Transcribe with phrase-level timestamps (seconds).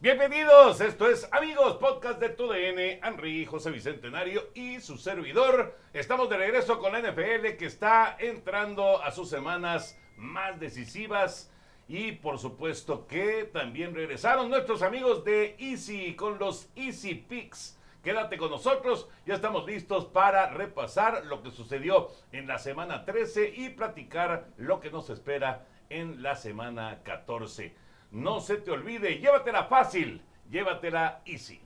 [0.00, 5.76] Bienvenidos, esto es Amigos, podcast de TUDN, Henry, José Bicentenario y su servidor.
[5.92, 11.52] Estamos de regreso con la NFL que está entrando a sus semanas más decisivas
[11.88, 17.76] y por supuesto que también regresaron nuestros amigos de Easy con los Easy Picks.
[18.00, 23.52] Quédate con nosotros, ya estamos listos para repasar lo que sucedió en la semana 13
[23.52, 27.87] y platicar lo que nos espera en la semana 14.
[28.10, 31.60] No se te olvide, llévatela fácil, llévatela easy.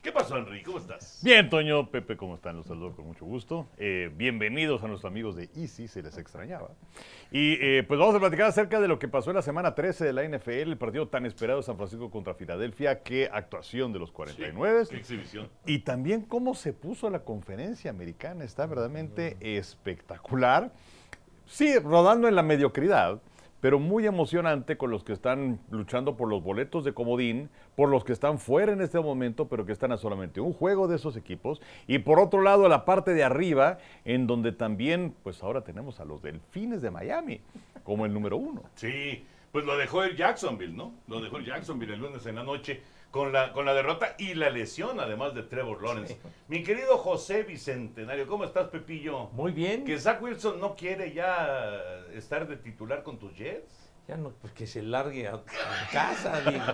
[0.00, 0.66] ¿Qué pasó, Enrique?
[0.66, 1.20] ¿Cómo estás?
[1.24, 2.56] Bien, Toño, Pepe, ¿cómo están?
[2.56, 3.66] Los saludo con mucho gusto.
[3.78, 6.68] Eh, bienvenidos a nuestros amigos de Easy, se les extrañaba.
[7.32, 10.04] Y eh, pues vamos a platicar acerca de lo que pasó en la semana 13
[10.04, 13.98] de la NFL, el partido tan esperado de San Francisco contra Filadelfia, qué actuación de
[13.98, 14.84] los 49.
[14.90, 15.48] qué exhibición.
[15.66, 20.70] Y también cómo se puso la conferencia americana, está verdaderamente espectacular.
[21.46, 23.20] Sí, rodando en la mediocridad
[23.64, 28.04] pero muy emocionante con los que están luchando por los boletos de comodín, por los
[28.04, 31.16] que están fuera en este momento, pero que están a solamente un juego de esos
[31.16, 35.98] equipos, y por otro lado la parte de arriba, en donde también, pues ahora tenemos
[35.98, 37.40] a los Delfines de Miami
[37.84, 38.64] como el número uno.
[38.74, 40.92] Sí, pues lo dejó el Jacksonville, ¿no?
[41.08, 42.82] Lo dejó el Jacksonville el lunes en la noche
[43.14, 46.18] con la, con la derrota y la lesión, además de Trevor Lawrence.
[46.48, 49.28] Mi querido José Bicentenario, ¿cómo estás, Pepillo?
[49.34, 49.84] Muy bien.
[49.84, 51.78] Que Zach Wilson no quiere ya
[52.12, 53.92] estar de titular con tus Jets.
[54.08, 55.40] Ya no, pues que se largue a,
[55.92, 56.64] casa, digo.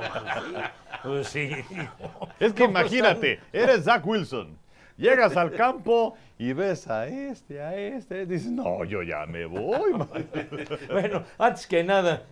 [1.03, 1.51] Pues sí.
[1.69, 4.59] Pues es que imagínate, eres Zach Wilson.
[4.97, 9.93] Llegas al campo y ves a este, a este, dices, no, yo ya me voy.
[10.91, 12.23] bueno, antes que nada,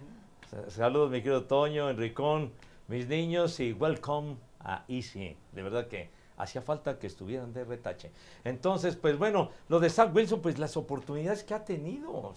[0.68, 2.52] saludos mi querido Toño, Enricón,
[2.88, 5.36] mis niños y welcome a Easy.
[5.52, 8.10] De verdad que hacía falta que estuvieran de retache.
[8.44, 12.34] Entonces, pues bueno, lo de Zach Wilson, pues las oportunidades que ha tenido.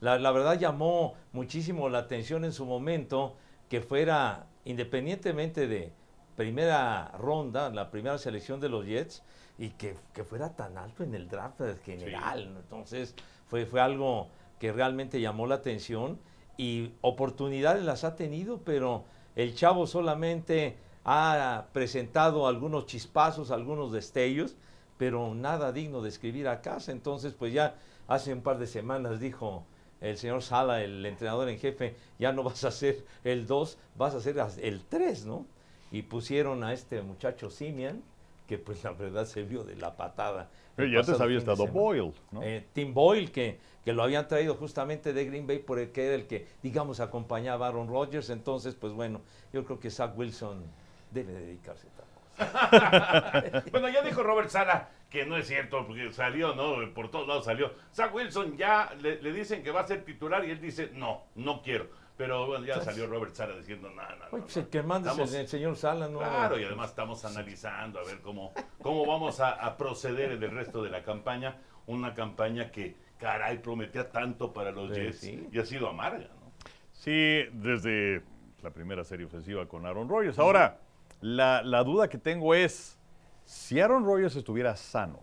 [0.00, 3.36] La, la, verdad llamó muchísimo la atención en su momento
[3.68, 5.92] que fuera, independientemente de
[6.36, 9.22] primera ronda, la primera selección de los Jets,
[9.58, 12.54] y que, que fuera tan alto en el draft general.
[12.56, 13.14] Entonces,
[13.46, 14.28] fue, fue algo
[14.58, 16.18] que realmente llamó la atención
[16.56, 19.04] y oportunidades las ha tenido, pero
[19.38, 24.56] el chavo solamente ha presentado algunos chispazos, algunos destellos,
[24.96, 26.90] pero nada digno de escribir a casa.
[26.90, 27.76] Entonces, pues ya
[28.08, 29.64] hace un par de semanas dijo
[30.00, 34.16] el señor Sala, el entrenador en jefe, ya no vas a ser el 2, vas
[34.16, 35.46] a ser el 3, ¿no?
[35.92, 38.02] Y pusieron a este muchacho Simian,
[38.48, 40.48] que pues la verdad se vio de la patada.
[40.74, 42.42] Pero ya antes había estado Boyle, ¿no?
[42.42, 46.06] Eh, Tim Boyle, que, que lo habían traído justamente de Green Bay, por el que
[46.06, 48.30] era el que, digamos, acompañaba a Aaron Rodgers.
[48.30, 49.20] Entonces, pues bueno,
[49.52, 50.64] yo creo que Zach Wilson
[51.10, 53.64] debe dedicarse a cosa.
[53.70, 56.92] bueno, ya dijo Robert Sala que no es cierto, porque salió, ¿no?
[56.94, 57.72] Por todos lados salió.
[57.94, 61.24] Zach Wilson ya le, le dicen que va a ser titular y él dice, no,
[61.34, 61.88] no quiero.
[62.18, 64.30] Pero bueno, ya salió Robert Sala diciendo, nada, nada.
[64.30, 66.18] Pues que el, señor Sala, ¿no?
[66.18, 68.52] Claro, y además estamos analizando a ver cómo,
[68.82, 71.58] cómo vamos a, proceder en el resto de la campaña.
[71.86, 76.52] Una campaña que, caray, prometía tanto para los Jets y ha sido amarga, ¿no?
[76.92, 78.24] Sí, desde
[78.62, 80.40] la primera serie ofensiva con Aaron Rodgers.
[80.40, 80.80] Ahora,
[81.20, 82.98] la, la duda que tengo es,
[83.44, 85.20] si Aaron Rodgers estuviera sano,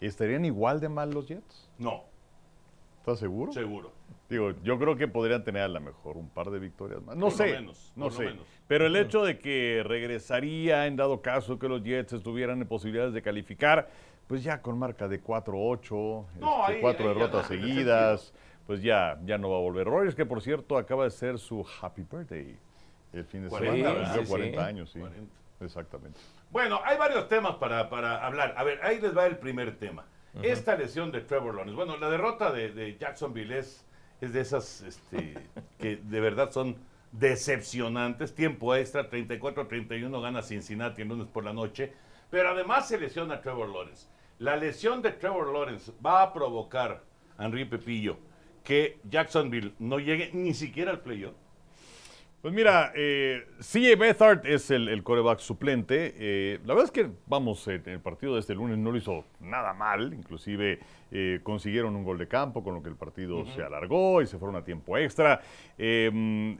[0.00, 1.68] ¿estarían igual de mal los Jets?
[1.78, 2.04] No.
[3.00, 3.52] ¿Estás seguro?
[3.52, 3.95] Seguro.
[4.28, 7.16] Digo, yo creo que podrían tener a lo mejor un par de victorias más.
[7.16, 7.64] No sé,
[7.94, 8.34] no sé.
[8.66, 13.14] Pero el hecho de que regresaría en dado caso que los Jets estuvieran en posibilidades
[13.14, 13.88] de calificar,
[14.26, 16.24] pues ya con marca de 4-8,
[16.68, 18.32] este, cuatro derrotas seguidas,
[18.66, 19.86] pues ya, ya no va a volver.
[19.86, 22.56] Rogers, que por cierto acaba de ser su happy birthday
[23.12, 25.00] el fin de semana, 40 años, sí.
[25.60, 26.18] Exactamente.
[26.50, 28.54] Bueno, hay varios temas para, para hablar.
[28.56, 30.04] A ver, ahí les va el primer tema.
[30.42, 31.76] Esta lesión de Trevor Lawrence.
[31.76, 33.86] Bueno, la derrota de, de Jacksonville es
[34.20, 35.34] es de esas este,
[35.78, 36.76] que de verdad son
[37.12, 38.34] decepcionantes.
[38.34, 41.92] Tiempo extra, 34-31 gana Cincinnati el lunes por la noche.
[42.30, 44.08] Pero además se lesiona Trevor Lawrence.
[44.38, 47.04] La lesión de Trevor Lawrence va a provocar,
[47.38, 48.18] Henry Pepillo,
[48.62, 51.34] que Jacksonville no llegue ni siquiera al playoff.
[52.46, 56.14] Pues mira, eh, CJ Bethard es el, coreback suplente.
[56.16, 59.24] Eh, la verdad es que, vamos, en el partido de este lunes no lo hizo
[59.40, 60.14] nada mal.
[60.14, 60.78] Inclusive
[61.10, 64.38] eh, consiguieron un gol de campo, con lo que el partido se alargó y se
[64.38, 65.40] fueron a tiempo extra.
[65.76, 66.56] Em,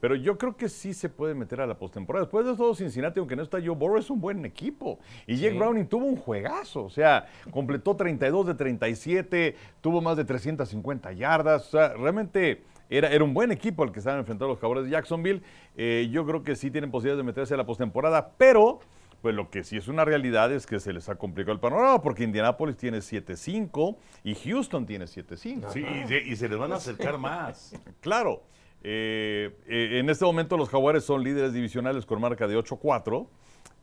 [0.00, 2.24] pero yo creo que sí se puede meter a la postemporada.
[2.24, 5.00] Después de todo, Cincinnati, aunque no está Joe Burrow, es un buen equipo.
[5.26, 6.84] Y Jake Browning tuvo un juegazo.
[6.84, 11.66] O sea, completó 32 de 37, tuvo más de 350 yardas.
[11.66, 14.90] O sea, realmente era, era un buen equipo el que estaban enfrentando los Jaguares de
[14.90, 15.42] Jacksonville.
[15.76, 18.80] Eh, yo creo que sí tienen posibilidades de meterse a la postemporada, pero
[19.22, 22.00] pues lo que sí es una realidad es que se les ha complicado el panorama
[22.00, 25.70] porque Indianapolis tiene 7-5 y Houston tiene 7-5.
[25.72, 25.84] Sí,
[26.26, 27.74] y se, les van a acercar más.
[28.00, 28.42] Claro.
[28.84, 33.26] Eh, eh, en este momento los Jaguares son líderes divisionales con marca de 8-4.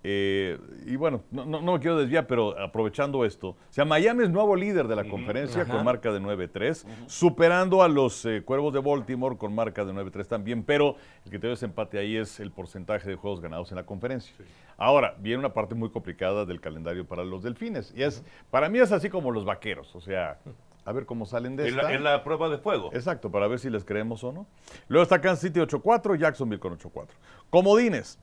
[0.08, 3.50] Eh, y bueno, no, no- no me quiero desviar, pero aprovechando esto.
[3.50, 7.88] O sea, Miami es nuevo líder de la conferencia con marca de 9-3, superando a
[7.88, 11.66] los eh, Cuervos de Baltimore con marca de 9-3 también, pero el que te ese
[11.66, 14.36] empate ahí es el porcentaje de juegos ganados en la conferencia.
[14.78, 17.92] Ahora, viene una parte muy complicada del calendario para los Delfines.
[17.96, 20.38] Y es, para mí es así como los vaqueros, o sea,
[20.86, 21.82] a ver cómo salen de esta.
[21.84, 22.92] la, es la prueba de fuego.
[22.94, 24.46] Exacto, para ver si les creemos o no.
[24.88, 27.08] Luego está Kansas City 8-4, Jacksonville con 8-4.
[27.50, 28.20] Comodines,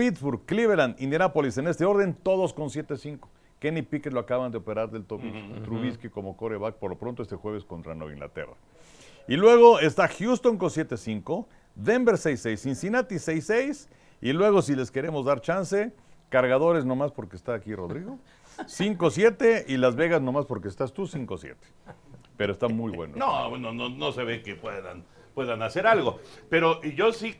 [0.00, 3.18] Pittsburgh, Cleveland, Indianapolis, en este orden, todos con 7-5.
[3.58, 5.60] Kenny Pickett lo acaban de operar del tobillo.
[5.62, 8.54] Trubisky como coreback por lo pronto este jueves contra Nueva Inglaterra.
[9.28, 11.44] Y luego está Houston con 7-5,
[11.74, 13.88] Denver 6-6, Cincinnati 6-6.
[14.22, 15.92] Y luego, si les queremos dar chance,
[16.30, 18.18] cargadores nomás porque está aquí Rodrigo.
[18.56, 21.56] 5-7 y Las Vegas nomás porque estás tú 5-7.
[22.38, 23.16] Pero está muy bueno.
[23.18, 25.04] No, no, no, no se ve que puedan,
[25.34, 26.20] puedan hacer algo.
[26.48, 27.34] Pero yo sí,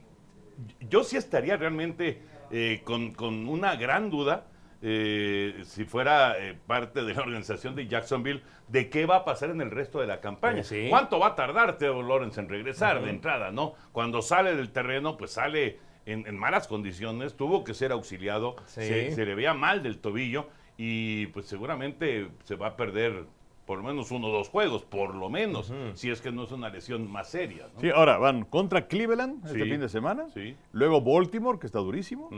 [0.91, 4.47] yo sí estaría realmente eh, con, con una gran duda,
[4.83, 9.51] eh, si fuera eh, parte de la organización de Jacksonville, de qué va a pasar
[9.51, 10.63] en el resto de la campaña.
[10.63, 10.87] Sí.
[10.89, 13.75] ¿Cuánto va a tardar Teo Lawrence en regresar de entrada, no?
[13.93, 18.81] Cuando sale del terreno, pues sale en, en malas condiciones, tuvo que ser auxiliado, Sí.
[18.83, 20.49] se, se le veía mal del tobillo
[20.79, 23.25] y pues seguramente se va a perder
[23.71, 26.51] por lo menos uno o dos juegos, por lo menos, si es que no es
[26.51, 27.69] una lesión más seria.
[27.73, 27.81] ¿no?
[27.81, 30.29] Sí, ahora van contra Cleveland este fin de semana.
[30.35, 30.57] Sí.
[30.73, 32.29] Luego Baltimore, que está durísimo.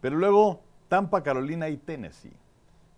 [0.00, 2.30] Pero luego Tampa, Carolina y Tennessee.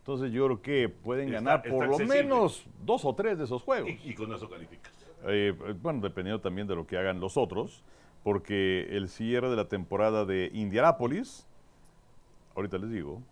[0.01, 2.23] Entonces yo creo que pueden Está- ganar por lo accesible.
[2.23, 3.89] menos dos o tres de esos juegos.
[3.89, 4.93] Y, y con eso calificas.
[5.27, 7.83] Eh, bueno, dependiendo también de lo que hagan los otros,
[8.23, 11.47] porque el cierre de la temporada de Indianapolis,
[12.55, 13.23] ahorita les digo,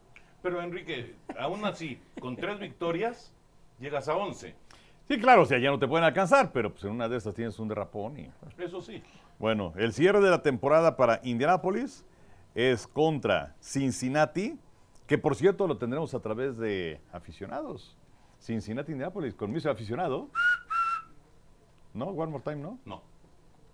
[0.42, 3.34] Pero Enrique, aún así, con tres victorias,
[3.78, 4.54] llegas a 11.
[5.06, 7.34] sí, claro, o sea, ya no te pueden alcanzar, pero pues en una de estas
[7.34, 8.30] tienes un derrapón y...
[8.58, 9.02] Eso sí.
[9.38, 12.04] Bueno, el cierre de la temporada para Indianapolis
[12.54, 14.58] es contra Cincinnati,
[15.06, 17.96] que por cierto lo tendremos a través de aficionados.
[18.40, 20.28] Cincinnati, Indianapolis, con mi aficionado.
[21.94, 22.06] ¿No?
[22.06, 22.78] One more time, ¿no?
[22.84, 23.02] No.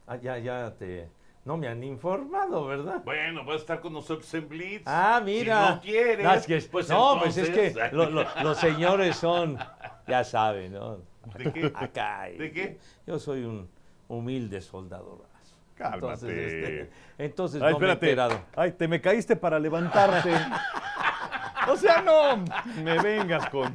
[0.07, 1.09] Ah, ya, ya te...
[1.45, 3.03] No me han informado, ¿verdad?
[3.05, 4.83] Bueno, vas a estar con nosotros en Blitz.
[4.87, 5.67] Ah, mira.
[5.69, 8.57] Si no quieres, No, es que, pues no, pues es que entonces- lo- lo- los
[8.59, 9.59] señores son,
[10.07, 10.99] ya saben, ¿no?
[11.37, 11.73] ¿De qué?
[11.75, 12.25] Acá.
[12.37, 12.79] ¿De qué?
[13.07, 13.69] Yo soy un
[14.09, 15.29] humilde soldadorazo.
[15.75, 15.97] Cálmate.
[15.97, 18.11] Entonces, este, entonces Ay, no me he espérate.
[18.11, 18.45] enterado.
[18.55, 20.31] Ay, te me caíste para levantarte.
[21.69, 22.45] o sea, no
[22.83, 23.75] me vengas con...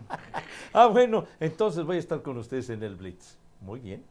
[0.72, 3.38] Ah, bueno, entonces voy a estar con ustedes en el Blitz.
[3.60, 4.06] Muy bien.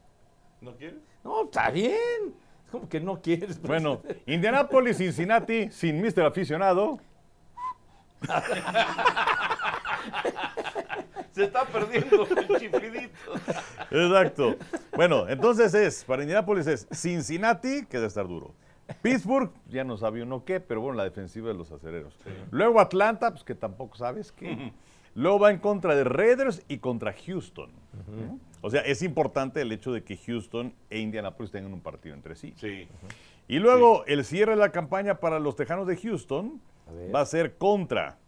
[0.60, 0.98] ¿No quieres?
[1.24, 2.34] No, está bien.
[2.70, 3.56] ¿Cómo que no quieres?
[3.58, 6.26] Pues, Bueno, Indianapolis, Cincinnati, sin Mr.
[6.26, 6.98] Aficionado.
[11.32, 13.34] Se está perdiendo el chiflidito.
[13.90, 14.56] Exacto.
[14.96, 18.54] Bueno, entonces es, para Indianapolis es Cincinnati, que debe estar duro.
[19.02, 22.18] Pittsburgh, ya no sabe uno qué, pero bueno, la defensiva de los acereros.
[22.50, 24.72] Luego Atlanta, pues que tampoco sabes qué.
[25.14, 27.70] Luego va en contra de Raiders y contra Houston.
[28.06, 28.38] ¿no?
[28.60, 32.34] O sea, es importante el hecho de que Houston e Indianapolis tengan un partido entre
[32.34, 32.54] sí.
[32.56, 32.88] Sí.
[33.46, 36.60] Y luego el cierre de la campaña para los Tejanos de Houston
[37.14, 38.18] va a ser contra.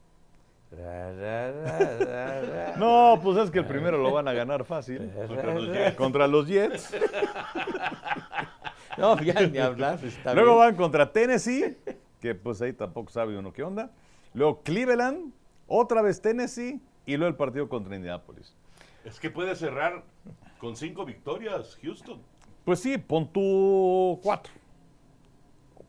[2.78, 5.10] No, pues es que el primero lo van a ganar fácil.
[5.26, 5.96] Contra los Jets.
[5.96, 6.94] Contra los Jets.
[8.98, 9.98] No, ya ni hablar.
[10.04, 10.66] Está Luego bien.
[10.66, 11.76] van contra Tennessee,
[12.20, 13.90] que pues ahí tampoco sabe uno qué onda.
[14.34, 15.32] Luego Cleveland,
[15.66, 18.54] otra vez Tennessee y luego el partido contra Indianapolis.
[19.04, 20.04] Es que puede cerrar
[20.58, 22.20] con cinco victorias, Houston.
[22.64, 24.52] Pues sí, pon tu cuatro.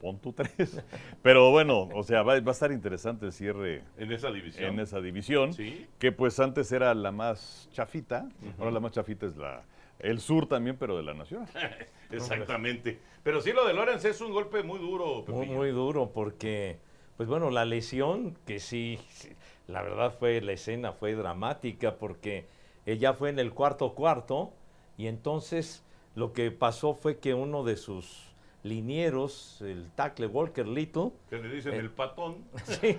[0.01, 0.81] Pon tu tres.
[1.21, 4.65] Pero bueno, o sea, va, va a estar interesante el cierre En esa división.
[4.73, 5.85] en esa división, Sí.
[5.99, 8.27] que pues antes era la más chafita,
[8.57, 9.63] ahora la más chafita es la
[9.99, 11.45] el sur también, pero de la nación.
[12.11, 12.99] Exactamente.
[13.23, 16.79] Pero sí, lo de Lorenz es un golpe muy duro, Muy, muy duro porque,
[17.17, 19.29] pues bueno, la lesión, que sí, sí,
[19.67, 22.47] la verdad fue, la escena fue dramática porque
[22.87, 24.51] ella fue en el cuarto cuarto
[24.97, 25.83] y entonces
[26.15, 28.30] lo que pasó fue que uno de sus
[28.63, 31.77] linieros, el tackle Walker Little, Que le dicen Eh.
[31.77, 32.37] el patón.
[32.65, 32.97] sí,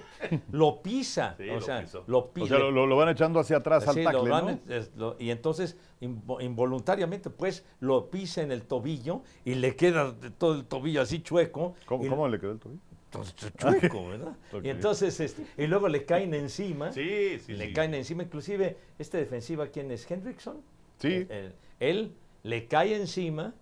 [0.50, 2.48] lo pisa, Sí, o lo sea, lo O pisa.
[2.48, 4.74] sea, lo, lo van echando hacia atrás al Sí, lo tackle, van- ¿no?
[4.74, 10.54] es- y entonces invo- involuntariamente pues lo pisa en el tobillo y le queda todo
[10.54, 11.74] el tobillo así chueco.
[11.86, 12.80] ¿Cómo, y- cómo le quedó el tobillo?
[13.58, 14.36] chueco, ¿verdad?
[14.62, 16.92] Y entonces, este, y luego le caen encima.
[16.92, 17.72] Sí, sí, le sí.
[17.74, 18.22] caen encima.
[18.22, 20.10] Inclusive, este defensiva, ¿quién es?
[20.10, 20.62] ¿Hendrickson?
[20.98, 21.08] Sí.
[21.08, 23.54] Eh, eh, él le cae encima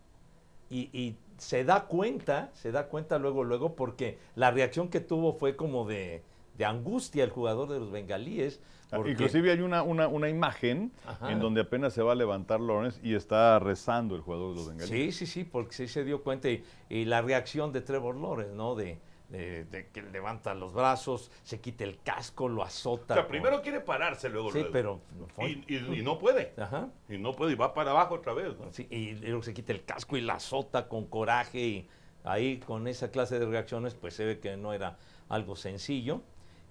[0.68, 5.32] y, y se da cuenta, se da cuenta luego, luego, porque la reacción que tuvo
[5.32, 6.22] fue como de,
[6.58, 8.60] de angustia el jugador de los bengalíes.
[8.92, 11.32] Ah, porque- Inclusive hay una, una, una imagen Ajá.
[11.32, 14.68] en donde apenas se va a levantar Lawrence y está rezando el jugador de los
[14.68, 15.16] bengalíes.
[15.16, 18.54] Sí, sí, sí, porque sí se dio cuenta y, y la reacción de Trevor Lawrence,
[18.54, 18.74] ¿no?
[18.74, 18.98] De,
[19.30, 23.14] de- de que levanta los brazos, se quita el casco, lo azota.
[23.14, 24.72] O sea, primero quiere pararse, luego Sí, luego.
[24.72, 25.00] pero.
[25.46, 26.52] Y, y- y no puede.
[26.56, 26.88] Ajá.
[27.08, 28.58] Y no puede, y va para abajo otra vez.
[28.58, 28.72] ¿no?
[28.72, 31.88] Sí, y luego se quita el casco y la azota con coraje y
[32.24, 36.22] ahí con esa clase de reacciones pues se ve que no era algo sencillo.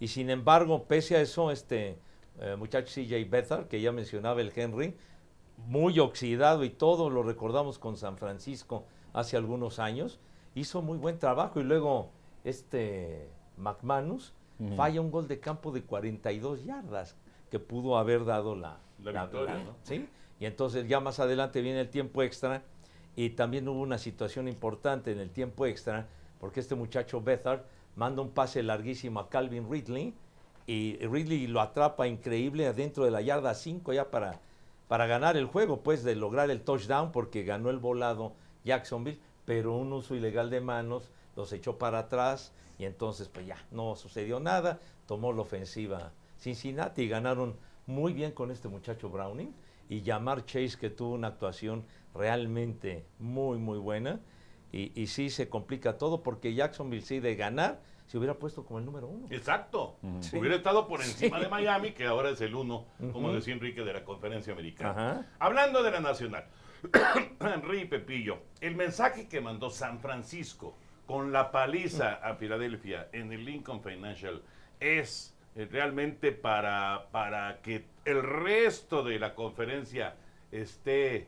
[0.02, 1.98] Y sin embargo, pese a eso, este
[2.42, 4.96] eh, muchacho CJ Beathard, que ya mencionaba el Henry,
[5.58, 10.20] muy oxidado y todo, lo recordamos con San Francisco hace algunos años,
[10.56, 12.12] hizo muy buen trabajo y luego
[12.44, 14.34] este McManus
[14.76, 17.16] falla un gol de campo de 42 yardas
[17.50, 19.76] que pudo haber dado la, La victoria, ¿no?
[19.84, 20.08] ¿sí?
[20.40, 22.64] Y entonces ya más adelante viene el tiempo extra
[23.16, 26.08] y también hubo una situación importante en el tiempo extra
[26.40, 27.62] porque este muchacho Bethard
[27.96, 30.14] manda un pase larguísimo a Calvin Ridley
[30.68, 34.40] y Ridley lo atrapa increíble adentro de la yarda 5 ya para,
[34.88, 39.76] para ganar el juego, pues de lograr el touchdown porque ganó el volado Jacksonville, pero
[39.76, 44.40] un uso ilegal de manos los echó para atrás y entonces pues ya no sucedió
[44.40, 47.56] nada, tomó la ofensiva Cincinnati y ganaron
[47.88, 49.54] muy bien con este muchacho Browning
[49.90, 54.20] y Jamar Chase que tuvo una actuación realmente muy muy buena
[54.72, 58.80] y, y sí se complica todo porque Jacksonville sí de ganar se hubiera puesto como
[58.80, 59.28] el número uno.
[59.30, 59.98] Exacto.
[60.22, 60.36] Sí.
[60.38, 61.44] Hubiera estado por encima Sí.
[61.44, 64.90] de Miami, que ahora es el uno, como decía Enrique, de la conferencia americana.
[64.90, 65.26] Ajá.
[65.38, 66.46] Hablando de la nacional,
[67.40, 70.76] Henry Pepillo, el mensaje que mandó San Francisco
[71.10, 74.44] con la paliza a Filadelfia en el Lincoln Financial
[74.80, 80.14] es eh, realmente para, para que el resto de la conferencia
[80.52, 81.28] esté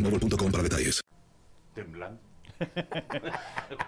[0.03, 1.01] boostmobile.com para detalles.
[1.73, 2.19] temblando.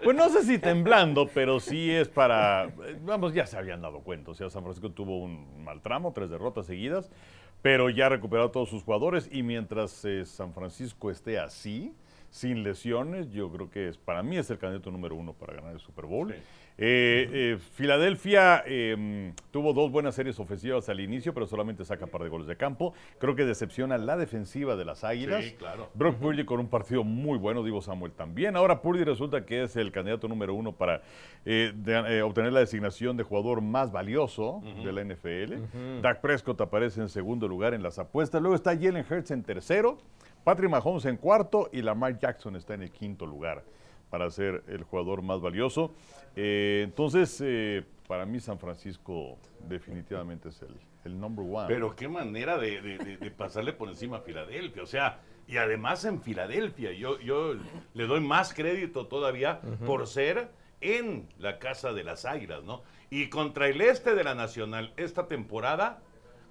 [0.04, 2.66] Pues no sé si temblando, pero sí es para.
[2.66, 4.32] eh, Vamos, ya se habían dado cuenta.
[4.32, 7.12] O sea, San Francisco tuvo un mal tramo, tres derrotas seguidas,
[7.62, 9.30] pero ya ha recuperado a todos sus jugadores.
[9.32, 11.94] Y mientras eh, San Francisco esté así,
[12.32, 15.74] sin lesiones, yo creo que es, para mí es el candidato número uno para ganar
[15.74, 16.34] el Super Bowl.
[16.34, 16.40] Sí.
[16.76, 22.24] Eh, eh, Filadelfia eh, tuvo dos buenas series ofensivas al inicio, pero solamente saca par
[22.24, 22.94] de goles de campo.
[23.20, 25.46] Creo que decepciona la defensiva de las Águilas.
[25.46, 25.90] Sí, claro.
[25.94, 28.56] Brock Purdy con un partido muy bueno, Divo Samuel también.
[28.56, 31.02] Ahora Purdy resulta que es el candidato número uno para
[31.46, 36.02] eh, de- eh, obtener la designación de jugador más valioso de la NFL.
[36.02, 38.42] Dak Prescott aparece en segundo lugar en las apuestas.
[38.42, 40.00] Luego está Jalen Hurts en tercero,
[40.44, 43.64] Patrick Mahomes en cuarto y Lamar Jackson está en el quinto lugar
[44.14, 45.92] para ser el jugador más valioso.
[46.36, 51.66] Eh, entonces, eh, para mí San Francisco definitivamente es el, el number one.
[51.68, 54.84] Pero qué manera de, de- de- de pasarle por encima a Filadelfia.
[54.84, 57.56] O sea, y además en Filadelfia, yo, yo
[57.96, 62.84] le doy más crédito todavía por ser en la casa de las águilas, ¿no?
[63.10, 66.04] Y contra el este de la Nacional, esta temporada,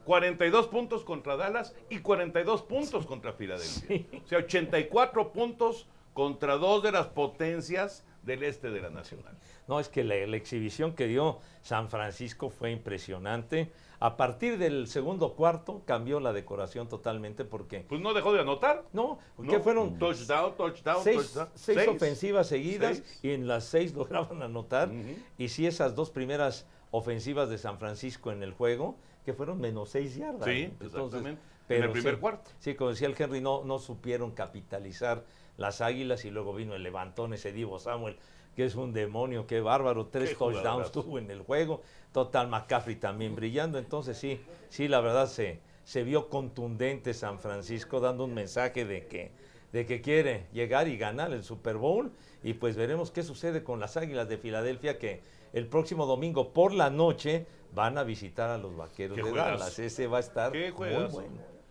[0.05, 4.05] 42 puntos contra Dallas y 42 puntos contra Filadelfia.
[4.25, 9.37] O sea, 84 puntos contra dos de las potencias del este de la Nacional.
[9.67, 13.73] No, es que la, la exhibición que dio San Francisco fue impresionante.
[14.01, 18.85] A partir del segundo cuarto cambió la decoración totalmente porque Pues no dejó de anotar.
[18.93, 19.51] no, ¿no?
[19.51, 21.49] que fueron touchdown, touchdown, seis, touchdown.
[21.55, 21.89] seis Seis.
[21.89, 23.21] ofensivas seguidas Seis.
[23.23, 24.91] y en las seis lograban anotar.
[25.39, 29.91] Y sí, esas dos primeras ofensivas de San Francisco en el juego, que fueron menos
[29.91, 30.45] seis yardas.
[30.49, 30.87] Sí, ¿no?
[30.87, 31.41] exactamente.
[31.69, 32.51] En el primer sí, cuarto.
[32.59, 35.25] Sí, como decía el Henry, no, no supieron capitalizar
[35.57, 38.17] las águilas y luego vino el levantón ese Divo Samuel,
[38.57, 41.83] que es un demonio, qué bárbaro, tres Qué touchdowns tuvo en el juego,
[42.13, 48.01] total McCaffrey también brillando, entonces sí, sí, la verdad se, se vio contundente San Francisco
[48.01, 49.33] dando un mensaje de que,
[49.73, 53.81] de que quiere llegar y ganar el Super Bowl y pues veremos qué sucede con
[53.81, 58.59] las Águilas de Filadelfia que el próximo domingo por la noche van a visitar a
[58.59, 59.33] los Vaqueros de.
[59.33, 61.09] Dallas, ese va a estar Qué muy bueno.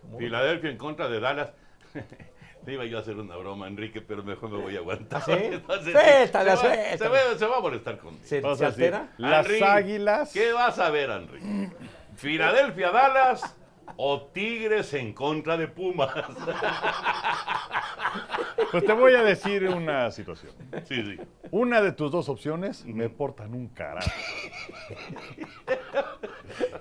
[0.03, 1.53] muy Filadelfia en contra de Dallas.
[2.65, 5.21] Le iba yo a hacer una broma, Enrique, pero mejor me voy a aguantar.
[5.21, 5.31] ¿Ah, sí?
[5.51, 8.23] Entonces, Suéltala, se, va, se, va, se va a molestar conmigo.
[8.23, 9.09] ¿Se, altera?
[9.17, 10.33] Las Henry, Águilas.
[10.33, 11.71] ¿Qué vas a ver, Henry?
[12.15, 13.57] ¿Filadelfia, Dallas
[13.95, 16.11] o Tigres en contra de Pumas?
[18.71, 20.53] Pues te voy a decir una situación.
[20.85, 21.19] Sí, sí.
[21.51, 24.09] Una de tus dos opciones me portan un carajo.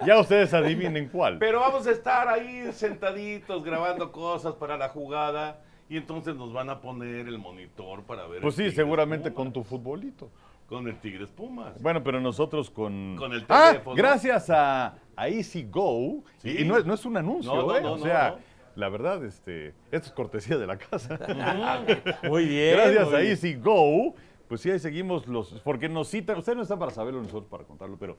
[0.06, 1.38] Ya ustedes adivinen cuál.
[1.38, 5.60] Pero vamos a estar ahí sentaditos grabando cosas para la jugada
[5.90, 8.40] y entonces nos van a poner el monitor para ver.
[8.40, 9.36] Pues sí, seguramente Pumas.
[9.36, 10.30] con tu futbolito.
[10.68, 11.82] Con el Tigres Pumas.
[11.82, 13.16] Bueno, pero nosotros con...
[13.18, 13.96] Con el Ah, teléfono.
[13.96, 16.22] gracias a, a Easy Go.
[16.38, 16.58] Sí.
[16.60, 17.84] Y no es, no es un anuncio, No, no, ¿eh?
[17.84, 18.38] o sea,
[18.76, 21.18] la verdad, este, esto es cortesía de la casa.
[22.22, 22.76] Muy bien.
[22.76, 23.20] gracias muy a.
[23.22, 24.14] Easy Go.
[24.46, 25.60] Pues sí, ahí seguimos los...
[25.64, 26.36] Porque nos citan...
[26.38, 28.16] Ustedes no están para saberlo, nosotros para contarlo, pero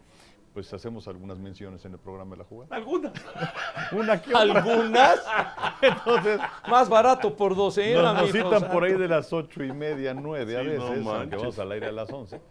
[0.53, 2.75] pues hacemos algunas menciones en el programa de la jugada.
[2.75, 3.13] ¿Alguna?
[3.91, 4.41] Una que otra.
[4.41, 5.25] Algunas
[5.81, 6.39] Entonces,
[6.69, 10.57] más barato por docena, nos, nos citan por ahí de las ocho y media, nueve
[10.57, 11.39] a no veces, aunque manches.
[11.39, 12.41] vamos al aire a las once.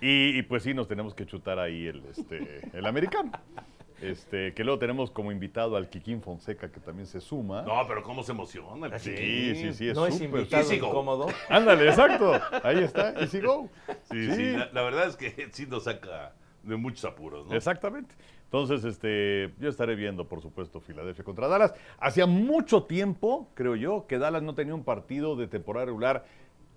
[0.00, 3.32] Y, y, pues sí, nos tenemos que chutar ahí el, este, el americano.
[4.00, 7.62] Este, que luego tenemos como invitado al Kikín Fonseca, que también se suma.
[7.62, 8.86] No, pero cómo se emociona.
[8.86, 11.26] el Sí, sí, sí, es no es súper, invitado incómodo.
[11.50, 12.32] Ándale, exacto.
[12.62, 13.68] Ahí está, Easy Go.
[14.10, 16.32] Sí, sí, la, la verdad es que sí nos saca
[16.70, 17.54] de muchos apuros, ¿no?
[17.54, 18.14] Exactamente.
[18.44, 21.74] Entonces, este, yo estaré viendo, por supuesto, Filadelfia contra Dallas.
[21.98, 26.24] Hacía mucho tiempo, creo yo, que Dallas no tenía un partido de temporada regular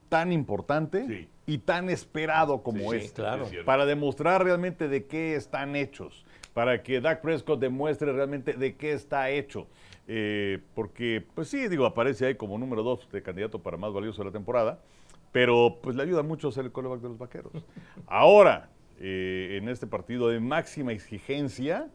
[0.09, 1.29] tan importante Sí.
[1.47, 3.21] y tan esperado como Sí, este.
[3.21, 3.43] claro.
[3.45, 3.65] Es cierto.
[3.65, 6.25] Para demostrar realmente de qué están hechos.
[6.53, 9.65] Para que Dak Prescott demuestre realmente de qué está hecho.
[10.07, 14.21] Eh, porque, pues sí, digo, aparece ahí como número dos de candidato para más valioso
[14.21, 14.79] de la temporada.
[15.31, 17.51] Pero pues le ayuda mucho a ser el coreback de los vaqueros.
[18.05, 18.69] Ahora,
[18.99, 21.89] eh, en este partido de máxima exigencia,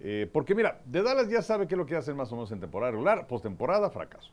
[0.00, 2.50] eh, porque mira, de Dallas ya sabe qué es lo que hacen más o menos
[2.52, 4.32] en temporada regular, postemporada, fracaso.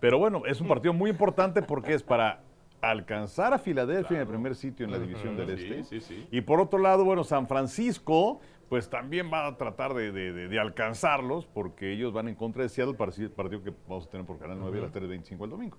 [0.00, 2.40] Pero bueno, es un partido muy importante porque es para
[2.80, 5.84] alcanzar a Filadelfia en el primer sitio en la división del Sí, Este.
[5.84, 6.28] sí, sí.
[6.30, 10.48] Y por otro lado, bueno, San Francisco, pues también va a tratar de, de- de-
[10.48, 14.38] de alcanzarlos porque ellos van en contra de Seattle, partido que vamos a tener por
[14.38, 15.78] Canal 9 a las 3.25 el domingo.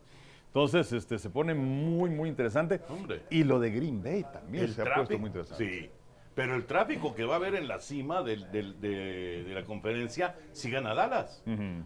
[0.49, 2.81] Entonces, este, se pone muy, muy interesante.
[2.89, 3.21] Hombre.
[3.29, 5.63] Y lo de Green Bay también El se ha puesto muy interesante.
[5.63, 5.89] Sí,
[6.33, 9.63] pero el tráfico que va a haber en la cima del- del- de, de la
[9.63, 11.43] conferencia si gana Dallas.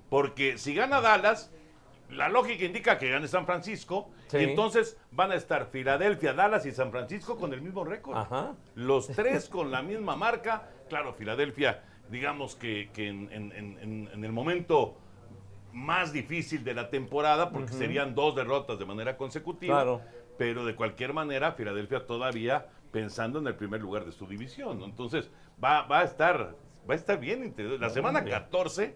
[0.09, 1.51] Porque si gana Dallas,
[2.09, 4.09] la lógica indica que gane San Francisco.
[4.27, 4.37] Sí.
[4.37, 8.15] Y entonces van a estar Filadelfia, Dallas y San Francisco con el mismo récord.
[8.17, 8.53] Ajá.
[8.75, 10.69] Los tres con la misma marca.
[10.87, 14.97] Claro, Filadelfia, digamos que, que en, en- en- en- en el momento
[15.73, 19.75] más difícil de la temporada, porque serían dos derrotas de manera consecutiva.
[19.75, 20.01] Claro.
[20.37, 24.79] Pero de cualquier manera, Filadelfia todavía pensando en el primer lugar de su división.
[24.79, 24.85] ¿no?
[24.85, 25.29] Entonces,
[25.63, 26.55] va, va a estar
[26.89, 27.43] va a estar bien.
[27.43, 27.81] interesante.
[27.85, 28.95] La semana 14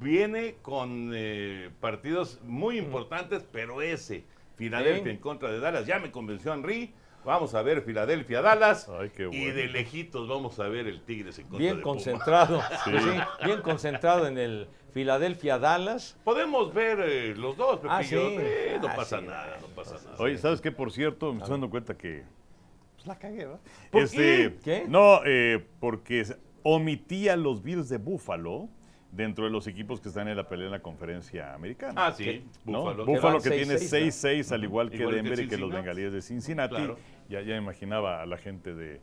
[0.00, 4.24] viene con eh, partidos muy importantes, pero ese,
[4.56, 5.10] Filadelfia Sí.
[5.10, 6.94] en contra de Dallas, ya me convenció Henry.
[7.24, 8.88] Vamos a ver Filadelfia-Dallas.
[8.88, 9.54] Ay, qué Y bueno.
[9.54, 12.62] de lejitos vamos a ver el Tigres en contra Bien de concentrado.
[12.84, 13.10] Pues sí,
[13.44, 14.68] bien concentrado en el
[15.00, 16.16] Filadelfia Dallas.
[16.24, 17.92] Podemos ver eh, los dos, Pepillo.
[17.92, 18.16] Ah, sí.
[18.16, 19.26] Eh, no Ah, pasa sí.
[19.26, 20.16] nada, no pasa nada.
[20.18, 20.72] Oye, ¿sabes qué?
[20.72, 22.22] Por cierto, me estoy dando cuenta que
[22.94, 23.60] pues, la cagué, ¿verdad?
[23.90, 24.56] ¿Por qué?
[24.64, 24.86] ¿Qué?
[24.88, 28.70] No, eh, porque se- omití a los Bills de Buffalo
[29.12, 31.92] dentro de los equipos que están en la pelea en la conferencia americana.
[32.06, 32.46] Ah, sí.
[32.64, 32.80] ¿no?
[32.80, 33.04] Búfalo.
[33.04, 35.76] Búfalo Que tiene 6-6, 6-6, al igual que Igual que Denver y que los Cincinnati.
[35.76, 36.74] bengalíes de Cincinnati.
[36.74, 36.96] Claro.
[37.28, 39.00] Ya, ya imaginaba a la gente de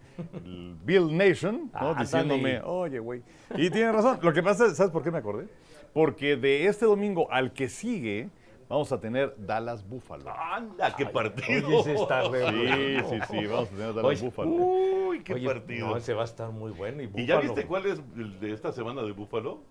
[0.84, 1.94] Bill Nation ¿no?
[1.94, 3.22] Diciéndome, oye, güey.
[3.58, 4.18] Y tiene razón.
[4.24, 5.46] Lo que pasa, es- ¿sabes por qué me acordé?
[5.94, 8.30] Porque de este domingo al que sigue,
[8.68, 10.32] vamos a tener Dallas Buffalo.
[10.36, 11.68] Anda, qué partido.
[11.68, 13.10] Oye, ese está re Sí, bueno.
[13.10, 14.50] sí, sí, vamos a tener Dallas Oye, Buffalo.
[14.52, 15.88] Uy, qué Oye, partido.
[15.88, 17.04] No, ese va a estar muy bueno.
[17.04, 19.62] ¿Y, ¿Y ya viste cuál es el de esta semana de Búfalo?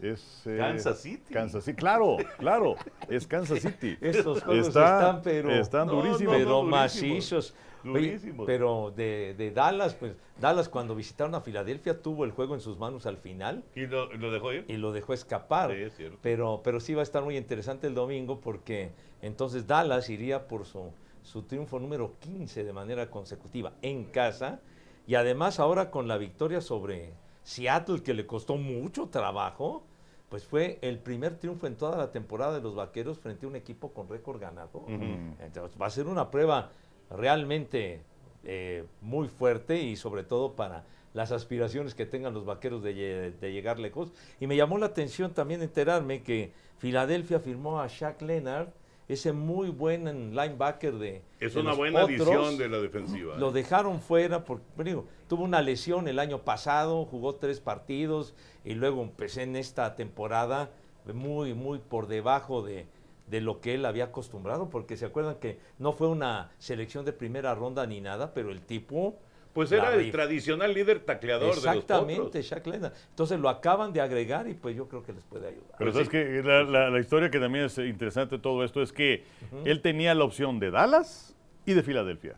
[0.00, 1.32] Es, eh, Kansas City.
[1.32, 2.74] Kansas City, claro, claro,
[3.08, 3.96] es Kansas City.
[4.00, 6.32] Estos juegos Está- están, pero, están No, durísimos.
[6.32, 6.70] no, pero durísimos.
[6.70, 7.54] macizos.
[7.84, 12.60] Oye, pero de, de Dallas, pues Dallas cuando visitaron a Filadelfia tuvo el juego en
[12.60, 14.64] sus manos al final ¿Y lo, lo dejó ir?
[14.68, 15.70] y lo dejó escapar.
[15.72, 16.18] Sí, es cierto.
[16.22, 20.64] Pero, pero sí va a estar muy interesante el domingo porque entonces Dallas iría por
[20.66, 20.92] su,
[21.22, 24.60] su triunfo número 15 de manera consecutiva en casa
[25.06, 29.82] y además ahora con la victoria sobre Seattle que le costó mucho trabajo,
[30.28, 33.56] pues fue el primer triunfo en toda la temporada de los Vaqueros frente a un
[33.56, 34.84] equipo con récord ganador.
[34.88, 36.70] Entonces va a ser una prueba
[37.16, 38.00] realmente
[38.44, 43.38] eh, muy fuerte y sobre todo para las aspiraciones que tengan los vaqueros de, lle-
[43.38, 44.12] de llegar lejos.
[44.40, 48.68] Y me llamó la atención también enterarme que Filadelfia firmó a Shaq Leonard,
[49.08, 51.22] ese muy buen linebacker de...
[51.38, 52.20] Es de una buena Potros.
[52.20, 53.36] adición de la defensiva.
[53.36, 58.72] Lo dejaron fuera porque digo, tuvo una lesión el año pasado, jugó tres partidos y
[58.74, 60.70] luego empecé en esta temporada
[61.12, 62.86] muy, muy por debajo de,
[63.32, 67.14] de lo que él había acostumbrado, porque se acuerdan que no fue una selección de
[67.14, 69.18] primera ronda ni nada, pero el tipo...
[69.54, 72.44] Pues era el tradicional líder tacleador de los Exactamente, potros.
[72.44, 72.92] Shaq Leonard.
[73.10, 75.74] Entonces lo acaban de agregar y pues yo creo que les puede ayudar.
[75.78, 78.80] Pero Pues sabes que la, la- la historia que también es interesante de todo esto
[78.82, 79.24] es que
[79.64, 82.36] él tenía la opción de Dallas y de Filadelfia.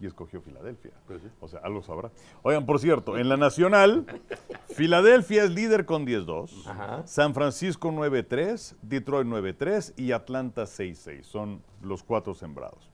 [0.00, 0.92] Y escogió Filadelfia.
[1.06, 1.28] Pues sí.
[1.40, 2.10] O sea, algo sabrá.
[2.42, 4.06] Oigan, por cierto, en la Nacional,
[4.74, 6.66] Filadelfia es líder con 10-2.
[6.66, 7.06] Ajá.
[7.06, 11.22] San Francisco 9-3, Detroit 9-3 y Atlanta 6-6.
[11.22, 12.92] Son los cuatro sembrados.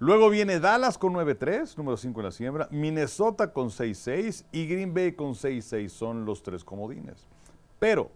[0.00, 4.92] Luego viene Dallas con 9-3, número 5 en la siembra, Minnesota con 6-6 y Green
[4.92, 7.26] Bay con 6-6 son los tres comodines.
[7.78, 8.10] Pero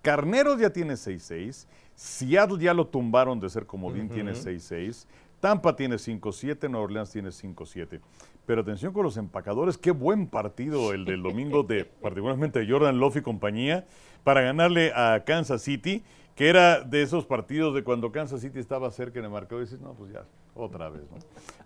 [0.00, 5.06] Carneros ya tiene 6-6, Seattle ya lo tumbaron de ser comodín, tiene 6-6,
[5.44, 8.00] Tampa tiene 5-7, Nueva Orleans tiene 5-7.
[8.46, 13.16] Pero atención con los empacadores, qué buen partido el del domingo de particularmente Jordan Love
[13.18, 13.84] y compañía
[14.22, 16.02] para ganarle a Kansas City,
[16.34, 19.66] que era de esos partidos de cuando Kansas City estaba cerca en el marcador y
[19.66, 21.18] dices, no, pues ya, otra vez, ¿no?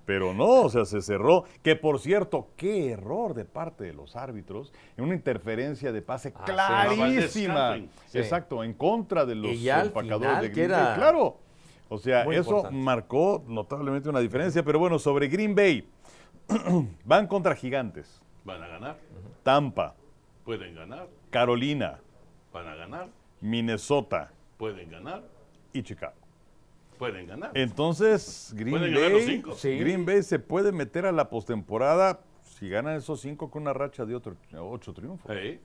[0.05, 4.17] Pero no, o sea, se cerró, que por cierto, qué error de parte de los
[4.17, 7.77] árbitros en una interferencia de pase Ah, clarísima.
[8.09, 8.19] Sí.
[8.19, 10.97] Exacto, en contra de los empacadores final, de Green Bay.
[10.97, 11.48] Claro.
[11.88, 12.77] O sea, muy eso importante.
[12.79, 14.62] marcó notablemente una diferencia.
[14.62, 15.88] Pero bueno, sobre Green Bay,
[17.05, 18.20] van contra gigantes.
[18.44, 18.98] Van a ganar,
[19.42, 19.94] Tampa,
[20.44, 22.01] pueden ganar, Carolina,
[22.53, 23.09] van a ganar,
[23.40, 25.22] Minnesota pueden ganar,
[25.72, 26.14] y Chicago.
[26.98, 27.51] pueden ganar.
[27.55, 29.53] Entonces, Green Pueden ganar los Bay, cinco.
[29.53, 29.79] Sí.
[29.79, 34.05] Green Bay se puede meter a la postemporada si ganan esos cinco con una racha
[34.07, 35.31] de otro, ocho triunfos.
[35.37, 35.61] Sí.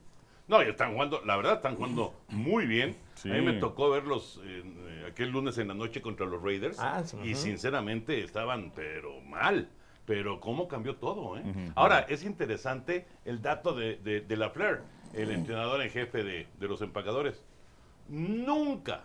[0.46, 2.96] No, y están jugando, la verdad, están jugando muy bien.
[3.14, 3.30] Sí.
[3.30, 6.78] A mí me tocó verlos eh, aquel lunes en la noche contra los Raiders.
[6.80, 9.68] Ah, sí, y sinceramente estaban, pero mal.
[10.06, 11.42] Pero cómo cambió todo, ¿eh?
[11.74, 14.82] Ahora, es interesante el dato de, de, de Lafleur,
[15.14, 17.42] el entrenador en jefe de, de los empacadores.
[18.10, 19.04] Nunca,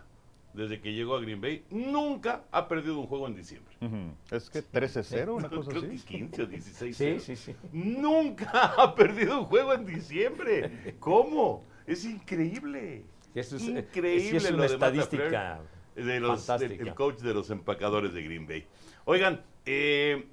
[0.54, 3.76] desde que llegó a Green Bay, nunca ha perdido un juego en diciembre.
[3.82, 4.14] Ujú.
[4.36, 6.06] Es que 13-0, una cosa Creo que así.
[6.06, 6.98] 15 o 16.
[6.98, 7.56] Sí, sí, sí.
[7.72, 10.96] Nunca ha perdido un juego en diciembre.
[11.00, 11.66] ¿Cómo?
[11.86, 13.06] Es increíble.
[13.36, 16.84] Eso es, eh, increíble es lo una de Matt estadística LaFleur, de los, fantástica.
[16.84, 18.66] el coach de los empacadores de Green Bay.
[19.06, 20.28] Oigan, eh,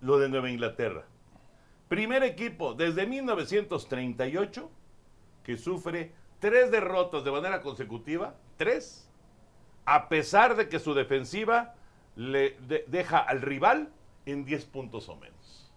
[0.00, 1.06] lo de Nueva Inglaterra.
[1.88, 4.70] Primer equipo desde 1938
[5.42, 9.10] que sufre tres derrotas de manera consecutiva, tres,
[9.86, 11.74] a pesar de que su defensiva
[12.16, 13.88] le de- deja al rival
[14.26, 15.33] en 10 puntos o menos.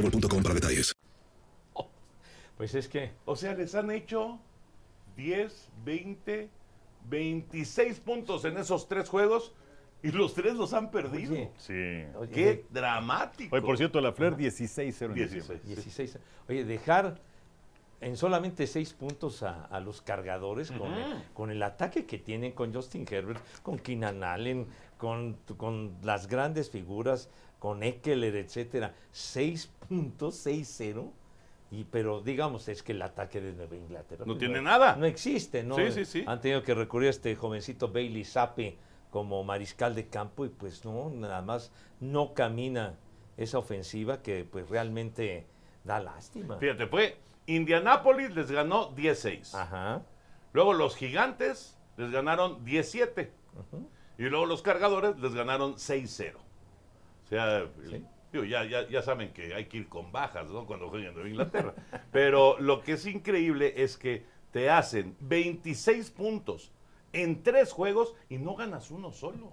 [0.00, 0.92] boostmobile.com para detalles.
[2.56, 4.38] Pues es que O sea, les han hecho
[5.16, 6.48] 10, 20,
[7.10, 9.52] 26 puntos en esos tres juegos
[10.02, 11.32] y los tres los han perdido.
[11.34, 12.04] Oye, Sí.
[12.18, 13.54] oye, ¡Qué dramático!
[13.54, 15.30] Hoy, por cierto, la Flair 16-0 en 16.
[15.48, 15.60] diciembre.
[15.66, 16.18] 16.
[16.48, 17.20] Oye, dejar
[18.00, 22.52] en solamente seis puntos a, a los cargadores con, el, con el ataque que tienen
[22.52, 24.66] con Justin Herbert, con Keenan Allen,
[24.98, 27.28] con, con las grandes figuras,
[27.58, 28.94] con Eckler, etcétera.
[29.90, 31.10] 6.60.
[31.70, 34.94] Y, pero digamos, es que el ataque de Nueva Inglaterra No pues, tiene nada.
[34.96, 35.74] No existe, ¿no?
[35.76, 36.24] Sí, sí, sí.
[36.26, 38.78] Han tenido que recurrir a este jovencito Bailey Zappi
[39.10, 42.94] como mariscal de campo y pues no, nada más no camina
[43.36, 45.46] esa ofensiva que pues realmente
[45.84, 46.56] da lástima.
[46.58, 49.54] Fíjate, fue Indianápolis les ganó 16.
[49.54, 50.02] Ajá.
[50.52, 53.32] Luego los Gigantes les ganaron 17.
[54.18, 56.34] Y luego los Cargadores les ganaron 6-0.
[56.36, 58.04] O sea, Sí.
[58.32, 60.66] Digo, ya, ya, ya saben que hay que ir con bajas ¿no?
[60.66, 61.74] cuando juegan en Nueva Inglaterra.
[62.12, 66.72] Pero lo que es increíble es que te hacen 26 puntos
[67.12, 69.52] en tres juegos y no ganas uno solo.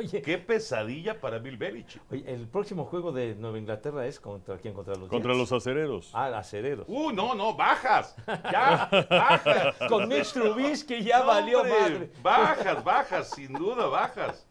[0.00, 2.00] Oye, Qué pesadilla para Bill Belichick.
[2.12, 5.50] oye, el próximo juego de Nueva Inglaterra es contra quién, contra los Contra Jets?
[5.50, 6.10] los acereros.
[6.14, 6.86] Ah, acereros.
[6.88, 8.14] Uh, no, no, bajas.
[8.26, 9.74] Ya, bajas.
[9.88, 12.10] Con Mitch Trubisky ya No, valió hombre, madre.
[12.22, 14.46] Bajas, bajas, sin duda, bajas.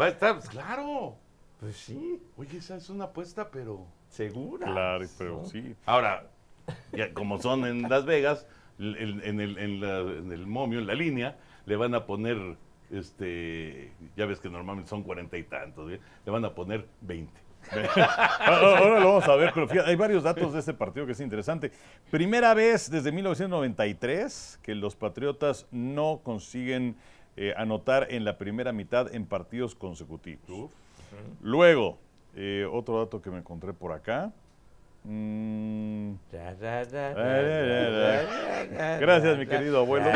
[0.00, 1.16] Va a estar, claro.
[1.66, 3.84] Pues sí, Oye, esa es una apuesta, pero.
[4.08, 4.66] segura.
[4.70, 5.46] Claro, pero ¿no?
[5.46, 5.74] sí.
[5.84, 6.28] Ahora,
[6.92, 8.46] ya como son en Las Vegas,
[8.78, 12.36] en, el, en la- en el momio, en la línea, le van a poner,
[12.92, 15.98] este, ya ves que normalmente son cuarenta y tantos, ¿eh?
[16.24, 17.32] le van a poner 20.
[18.46, 21.20] Ahora lo vamos a ver, pero fíjate, hay varios datos de este partido que es
[21.20, 21.72] interesante.
[22.12, 26.94] Primera vez desde 1993 que los Patriotas no consiguen
[27.36, 30.70] eh, anotar en la primera mitad en partidos consecutivos.
[31.42, 31.98] Luego,
[32.34, 34.32] eh, otro dato que me encontré por acá.
[35.04, 40.06] Mm, Ra, ra, ra, ra, ra, ra, ra, ra, Gracias, ra, mi querido abuelo.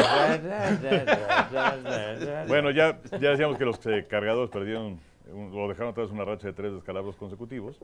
[2.48, 4.98] Bueno, ya, ya decíamos que los eh, cargadores perdieron,
[5.32, 7.78] un- o dejaron atrás una racha de tres descalabros consecutivos.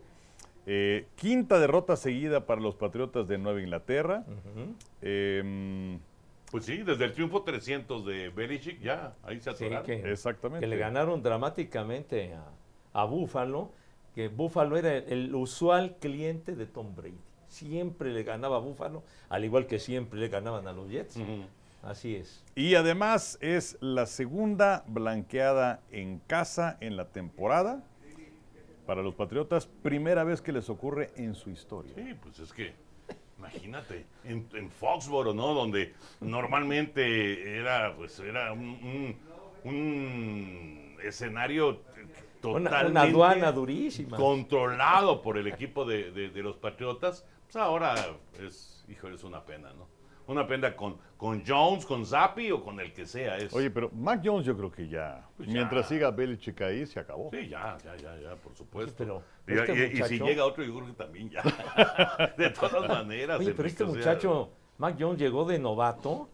[0.66, 4.24] Eh, quinta derrota seguida para los Patriotas de Nueva Inglaterra.
[5.00, 5.98] Em,
[6.50, 9.86] Pues sí, desde el triunfo 300 de Belichick, ya, ahí se Sí, atoraron.
[9.86, 10.64] que, Exactamente.
[10.64, 12.44] que le ganaron dramáticamente a,
[12.96, 13.72] a Buffalo,
[14.14, 17.18] que Buffalo era el, el usual cliente de Tom Brady.
[17.48, 21.18] Siempre le ganaba a Buffalo, al igual que siempre le ganaban a los Jets.
[21.82, 22.42] Así es.
[22.54, 27.84] Y además es la segunda blanqueada en casa en la temporada
[28.86, 29.66] para los Patriotas.
[29.82, 31.92] Primera vez que les ocurre en su historia.
[31.94, 32.72] Sí, pues es que,
[33.38, 35.52] imagínate, en, en Foxboro, ¿no?
[35.54, 39.16] Donde normalmente era, pues, era un, un-
[39.64, 41.80] un escenario
[42.54, 44.16] totalmente una aduana durísima.
[44.16, 47.94] controlado por el equipo de, de- de los Patriotas, pues ahora
[48.40, 49.86] es, hijo, es una pena, ¿no?
[50.28, 53.38] Una pena con, con Jones, con Zappi o con el que sea.
[53.38, 55.54] Es, Oye, pero Mac Jones yo creo que ya, Pues ya.
[55.54, 57.30] mientras siga Belichick ahí, se acabó.
[57.30, 59.22] Sí, ya, ya, ya, ya, por supuesto.
[59.44, 61.42] pero y, este y- y si llega otro, yo creo que también ya.
[62.36, 63.38] de todas maneras.
[63.38, 66.28] Oye, pero este o sea, muchacho, Mac Jones, llegó de novato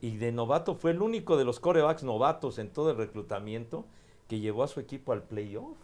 [0.00, 3.86] y de novato fue el único de los corebacks novatos en todo el reclutamiento
[4.28, 5.76] que llevó a su equipo al playoff.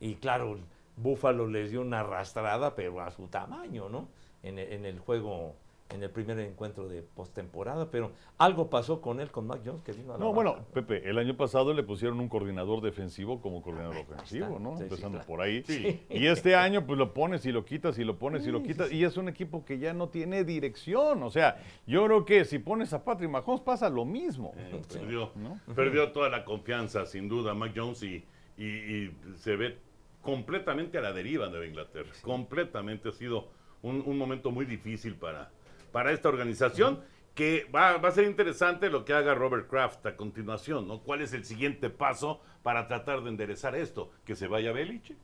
[0.00, 0.58] Y claro,
[0.96, 4.08] Buffalo les dio una arrastrada, pero a su tamaño, ¿no?
[4.42, 5.54] En el, en el juego,
[5.90, 7.90] en el primer encuentro de postemporada.
[7.90, 10.58] Pero algo pasó con él, con Mac Jones, que vino a la No, bueno.
[10.74, 14.58] Pepe, el año pasado le pusieron un coordinador defensivo como coordinador ofensivo, está.
[14.58, 14.70] ¿no?
[14.72, 15.26] Sí, sí, Empezando claro.
[15.26, 15.62] por ahí.
[15.66, 16.00] Sí.
[16.10, 18.88] Y este año, pues lo pones y lo quitas y lo pones y lo quitas.
[18.88, 18.96] sí.
[18.98, 21.22] Y es un equipo que ya no tiene dirección.
[21.22, 24.52] O sea, yo creo que si pones a Patrick Mahomes pasa lo mismo.
[24.56, 25.58] Eh, perdió, ¿No?
[25.74, 28.24] perdió toda la confianza, sin duda, Mac Jones, y,
[28.58, 29.78] y- y se ve
[30.22, 32.10] completamente a la deriva Nueva Inglaterra.
[32.22, 33.48] Completamente ha sido
[33.82, 35.50] un, un momento muy difícil para,
[35.92, 37.00] para esta organización.
[37.34, 41.02] Que va, va a ser interesante lo que haga Robert Kraft a continuación, ¿no?
[41.02, 44.10] ¿Cuál es el siguiente paso para tratar de enderezar esto?
[44.24, 45.16] ¿Que se vaya Belichick?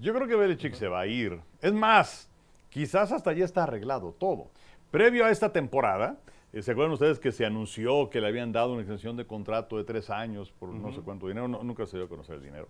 [0.00, 1.40] Yo creo que Belichick se va a ir.
[1.62, 2.28] Es más,
[2.68, 4.50] quizás hasta ya está arreglado todo.
[4.90, 6.18] Previo a esta temporada,
[6.52, 9.76] eh, ¿se acuerdan ustedes que se anunció que le habían dado una extensión de contrato
[9.76, 11.48] de tres años por no sé cuánto dinero?
[11.48, 12.68] No, nunca se dio a conocer el dinero.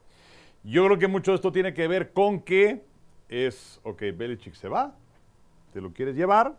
[0.63, 2.85] Yo creo que mucho de esto tiene que ver con que
[3.29, 4.95] es, ok, Belichick se va,
[5.73, 6.57] te lo quieres llevar,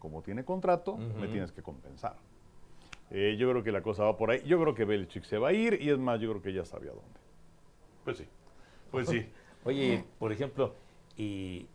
[0.00, 2.16] como tiene contrato, me tienes que compensar.
[3.10, 4.42] Eh, yo creo que la cosa va por ahí.
[4.44, 6.64] Yo creo que Belichick se va a ir y es más, yo creo que ya
[6.64, 7.20] sabía dónde.
[8.04, 8.26] Pues sí,
[8.90, 9.28] pues sí.
[9.64, 10.74] Oye, por ejemplo,
[11.16, 11.66] y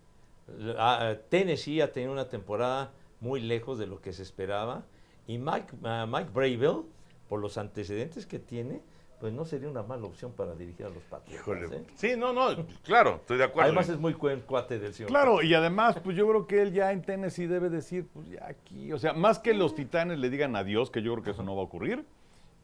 [0.77, 4.85] ah, Tennessee ha tenido una temporada muy lejos de lo que se esperaba.
[5.27, 6.83] Y Mike, ah, Mike Bravel,
[7.29, 8.81] por los antecedentes que tiene,
[9.19, 11.71] pues no sería una mala opción para dirigir a los Patriotas.
[11.71, 11.83] ¿eh?
[11.95, 13.67] Sí, no, no, claro, estoy de acuerdo.
[13.67, 15.09] Además es muy buen cuate del señor.
[15.09, 18.45] Claro, y además, pues yo creo que él ya en Tennessee debe decir, pues ya
[18.47, 21.43] aquí, o sea, más que los titanes le digan adiós, que yo creo que eso
[21.43, 22.05] no va a ocurrir,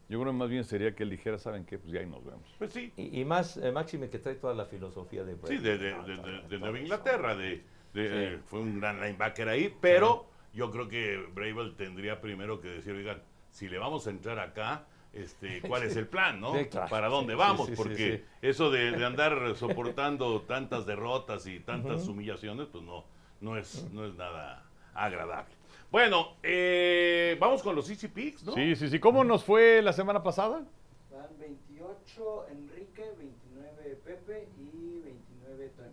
[0.08, 1.78] yo creo que más bien sería que él dijera, ¿saben qué?
[1.78, 2.42] Pues ya ahí nos vemos.
[2.58, 5.78] Pues sí, Y, y más, eh, Máxime, que trae toda la filosofía de Sí, de,
[5.78, 8.14] de- de- de- de Nueva Inglaterra, de, de- Sí.
[8.14, 12.92] eh, fue un gran linebacker ahí, pero yo creo que Bravel tendría primero que decir,
[12.92, 16.54] oigan, si le vamos a entrar acá, este, ¿cuál es el plan, no?
[16.56, 16.88] Sí, claro.
[16.88, 17.66] ¿Para dónde Sí, vamos?
[17.66, 18.24] sí, sí, Porque sí.
[18.48, 23.04] eso de, de andar soportando tantas derrotas y tantas humillaciones, pues no,
[23.40, 25.54] no es, no es nada agradable.
[25.90, 28.54] Bueno, eh, vamos con los Easy Picks, ¿no?
[28.54, 28.98] Sí, sí, sí.
[28.98, 30.62] ¿Cómo nos fue la semana pasada?
[31.10, 35.88] Van 28 Enrique, 29 Pepe y 29 Toño.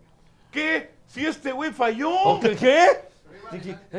[0.51, 0.91] ¿Qué?
[1.05, 2.11] Si este güey falló.
[2.11, 2.87] ¿O qué?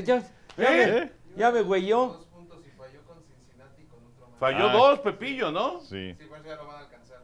[0.04, 0.22] Ya
[0.56, 1.10] ¿Eh?
[1.10, 2.06] me, ya me güeyó.
[2.06, 4.29] Dos puntos y falló con Cincinnati con otro más.
[4.40, 4.72] Falló Ah.
[4.72, 5.80] dos, Pepillo, ¿no?
[5.82, 6.14] Sí.
[6.18, 7.20] Sí, pues ya lo van a alcanzar.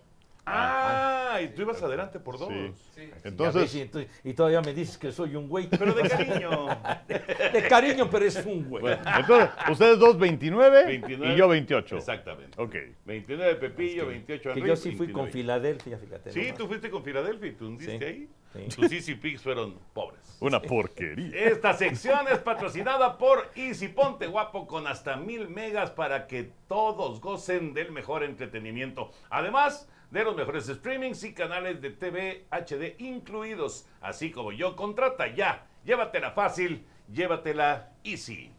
[0.48, 2.48] Ah, y tú ibas adelante por dos.
[2.48, 2.72] Sí.
[2.94, 3.10] Sí.
[3.24, 3.90] Entonces, y,
[4.28, 5.68] y todavía me dices que soy un güey.
[5.68, 6.68] Pero de cariño.
[7.08, 8.80] De cariño, pero es un güey.
[8.82, 11.34] bueno, entonces, ustedes dos 29, 29.
[11.34, 11.96] y yo 28.
[11.96, 12.62] Exactamente.
[12.62, 12.76] Ok.
[13.06, 14.68] 29 de Pepillo, que, 28 que Enrique.
[14.68, 15.32] yo sí fui con 29.
[15.32, 16.30] Filadelfia, fíjate.
[16.32, 16.54] Sí, nomás.
[16.58, 18.28] tú fuiste con Filadelfia y tú hundiste Sí, ahí.
[18.56, 18.76] Sí.
[18.76, 20.36] Tus Easy Picks fueron pobres.
[20.40, 21.34] Una porquería.
[21.34, 27.20] Esta sección es patrocinada por Easy Ponte Guapo con hasta mil megas para que todos
[27.20, 29.10] gocen del mejor entretenimiento.
[29.30, 33.88] Además de los mejores streamings y canales de TV HD incluidos.
[34.00, 35.66] Así como yo, contrata ya.
[35.84, 38.50] Llévatela fácil, llévatela easy.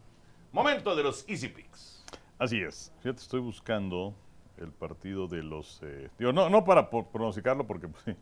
[0.51, 2.05] Momento de los Easy Picks.
[2.39, 2.93] Así es.
[3.01, 4.15] Fíjate, estoy buscando
[4.57, 5.81] el partido de los...
[5.83, 8.15] eh, digo, no, no para pronosticarlo porque pues,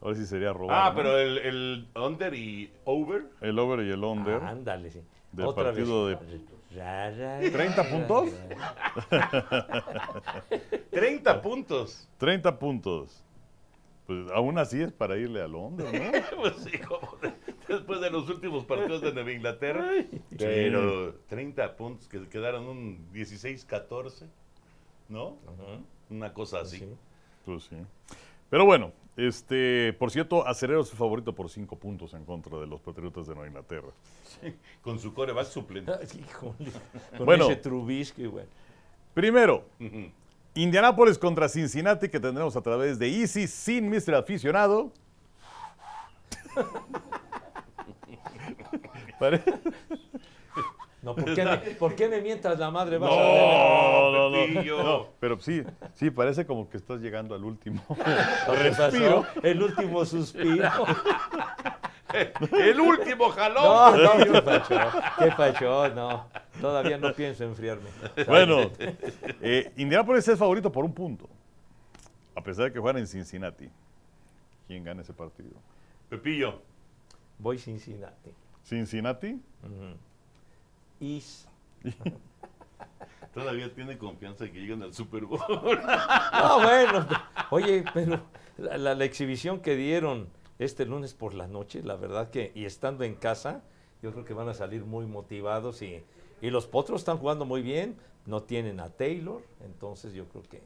[0.00, 0.76] ahora sí sería robar.
[0.86, 0.96] Ah, ¿no?
[0.96, 3.26] pero el, el under y over.
[3.40, 4.42] El over y el under.
[4.42, 5.00] Ah, ándale, sí.
[5.32, 6.18] Del Otra partido vez.
[6.20, 8.30] de- Ra, ra, 30 ra, puntos.
[9.10, 10.44] ra.
[10.90, 12.08] 30 puntos.
[12.18, 13.24] 30 puntos.
[14.06, 16.12] Pues aún así es para irle al under, ¿no?
[16.36, 17.32] Pues sí, como de-
[17.68, 19.90] después de los últimos partidos de Nueva Inglaterra.
[20.36, 24.26] Pero 30 puntos que quedaron un 16-14,
[25.10, 25.26] ¿no?
[25.28, 26.78] Ujú, Una cosa así.
[26.78, 26.88] sí.
[27.44, 27.76] Pues sí.
[28.50, 32.66] Pero bueno, este, por cierto, Acerero es su favorito por cinco puntos en contra de
[32.66, 33.88] los Patriotas de Nueva Inglaterra.
[34.82, 35.92] Con su coreback suplente.
[36.18, 36.70] Híjole,
[37.16, 37.44] con Bueno.
[37.46, 38.46] ese Trubisky, güey.
[39.14, 39.64] Primero.
[40.54, 44.14] Indianápolis contra Cincinnati que tendremos a través de Easy sin Mr.
[44.14, 44.92] Aficionado.
[51.02, 52.98] No, ¿por qué, me, por qué me mientas la madre?
[52.98, 54.82] Vas a No, no, no, Pepillo.
[54.82, 55.62] no, pero sí,
[55.94, 57.84] sí, parece como que estás llegando al último.
[58.48, 58.62] ver.
[58.62, 59.26] ¿Qué pasó?
[59.42, 60.68] El último suspiro.
[62.52, 64.02] El último jalón.
[64.02, 64.78] No, no, qué pacho,
[65.18, 66.26] qué pacho, no.
[66.58, 67.90] Todavía no pienso enfriarme.
[68.26, 68.70] Bueno,
[69.42, 71.28] eh, Indianápolis es favorito por un punto,
[72.34, 73.68] a pesar de que juegan en Cincinnati.
[74.66, 75.50] ¿Quién gana ese partido?
[76.08, 76.62] Pepillo.
[77.38, 78.30] Voy Cincinnati.
[78.64, 79.38] ¿Cincinnati?
[81.00, 81.46] Is.
[83.34, 85.38] Todavía tiene confianza de que lleguen al Super Bowl.
[86.32, 87.06] No, bueno.
[87.50, 88.20] Oye, pero
[88.56, 92.64] la, la- la exhibición que dieron este lunes por la noche, la verdad que, y
[92.64, 93.62] estando en casa,
[94.02, 96.02] yo creo que van a salir muy motivados y,
[96.40, 100.62] y los potros están jugando muy bien, no tienen a Taylor, entonces yo creo que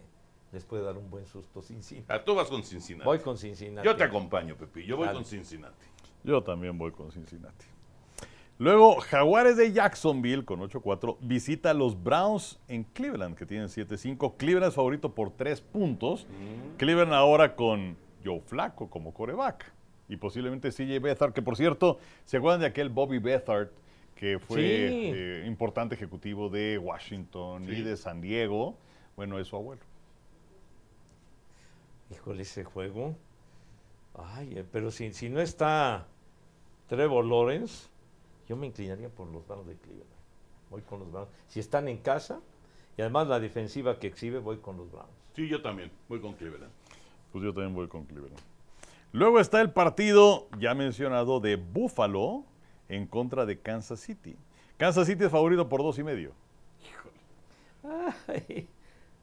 [0.52, 2.06] les puede dar un buen susto Cincinnati.
[2.12, 3.04] Ah, tú vas con Cincinnati.
[3.06, 3.86] Voy con Cincinnati.
[3.86, 4.86] Yo te acompaño, Pepillo.
[4.88, 5.18] Yo voy Dale.
[5.18, 5.86] con Cincinnati.
[6.24, 7.64] Yo también voy con Cincinnati.
[8.58, 14.36] Luego, Jaguares de Jacksonville con 8-4 visita a los Browns en Cleveland, que tienen 7-5.
[14.36, 16.26] Cleveland es favorito por 3 puntos.
[16.76, 19.72] Cleveland ahora con Joe Flaco como coreback.
[20.08, 23.70] Y posiblemente CJ Beathard, que por cierto, ¿se acuerdan de aquel Bobby Beathard
[24.14, 25.10] que fue Sí.
[25.14, 28.76] eh, importante ejecutivo de Washington y de San Diego?
[29.16, 29.82] Bueno, es su abuelo.
[32.10, 33.16] Híjole, ese juego.
[34.14, 36.06] Ay, eh, pero si, si no está
[36.88, 37.88] Trevor Lawrence,
[38.48, 40.10] yo me inclinaría por los Browns de Cleveland.
[40.70, 41.28] Voy con los Browns.
[41.48, 42.40] Si están en casa,
[42.96, 45.10] y además la defensiva que exhibe, voy con los Browns.
[45.34, 45.90] Sí, yo también.
[46.08, 46.70] Voy con Cleveland.
[47.32, 48.38] Pues yo también voy con Cleveland.
[49.12, 52.44] Luego está el partido ya mencionado de Buffalo
[52.88, 54.36] en contra de Kansas City.
[54.78, 56.32] Kansas City es favorito por dos y medio.
[58.28, 58.68] Ay,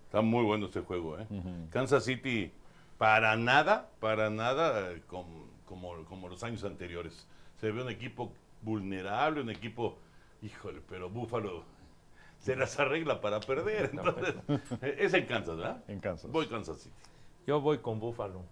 [0.05, 1.27] Está muy bueno este juego, ¿eh?
[1.69, 2.51] Kansas City,
[2.97, 7.27] para nada, para nada eh, com- como, como los años anteriores.
[7.61, 9.97] Se ve un equipo vulnerable, un equipo,
[10.41, 11.63] híjole, pero Búfalo
[12.39, 13.89] se las arregla para perder.
[13.93, 14.35] Entonces,
[14.81, 15.83] eh, es en Kansas, ¿verdad?
[15.87, 16.31] En Kansas.
[16.31, 16.95] Voy Kansas City.
[17.45, 18.43] yo voy con Buffalo.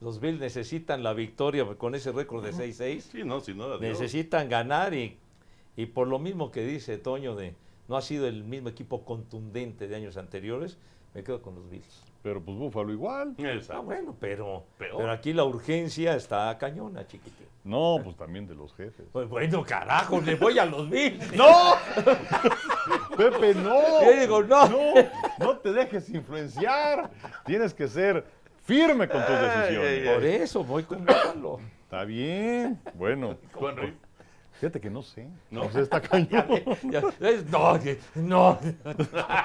[0.00, 3.00] Los Bills necesitan la victoria con ese récord de 6-6.
[3.00, 3.78] Sí, no, sin nada.
[3.78, 5.18] Necesitan ganar y,
[5.76, 7.54] y por lo mismo que dice Toño de
[7.86, 10.78] no ha sido el mismo equipo contundente de años anteriores,
[11.12, 12.04] me quedo con los Bills.
[12.22, 13.34] Pero pues Buffalo igual.
[13.38, 13.82] Ah, Exacto.
[13.82, 14.96] bueno, pero, Peor.
[14.98, 17.46] pero aquí la urgencia está cañona, chiquitín.
[17.64, 19.06] No, pues también de los jefes.
[19.12, 21.32] Pues bueno, carajo, le voy a los Bills.
[21.36, 21.74] ¡No!
[23.16, 24.02] Pepe, no.
[24.04, 24.68] Yo digo, no.
[24.68, 24.94] No,
[25.38, 27.10] no te dejes influenciar.
[27.44, 28.24] Tienes que ser
[28.64, 30.14] firme con tus decisiones.
[30.14, 31.60] Por eso voy con Buffalo.
[31.84, 32.80] Está bien.
[32.94, 33.96] Bueno, ¿Tú, Henry?
[34.60, 35.26] Fíjate que no sé.
[35.50, 35.70] No.
[35.70, 36.46] Sé, está cañón.
[36.90, 37.02] Ya,
[37.46, 37.78] no,
[38.14, 38.58] no.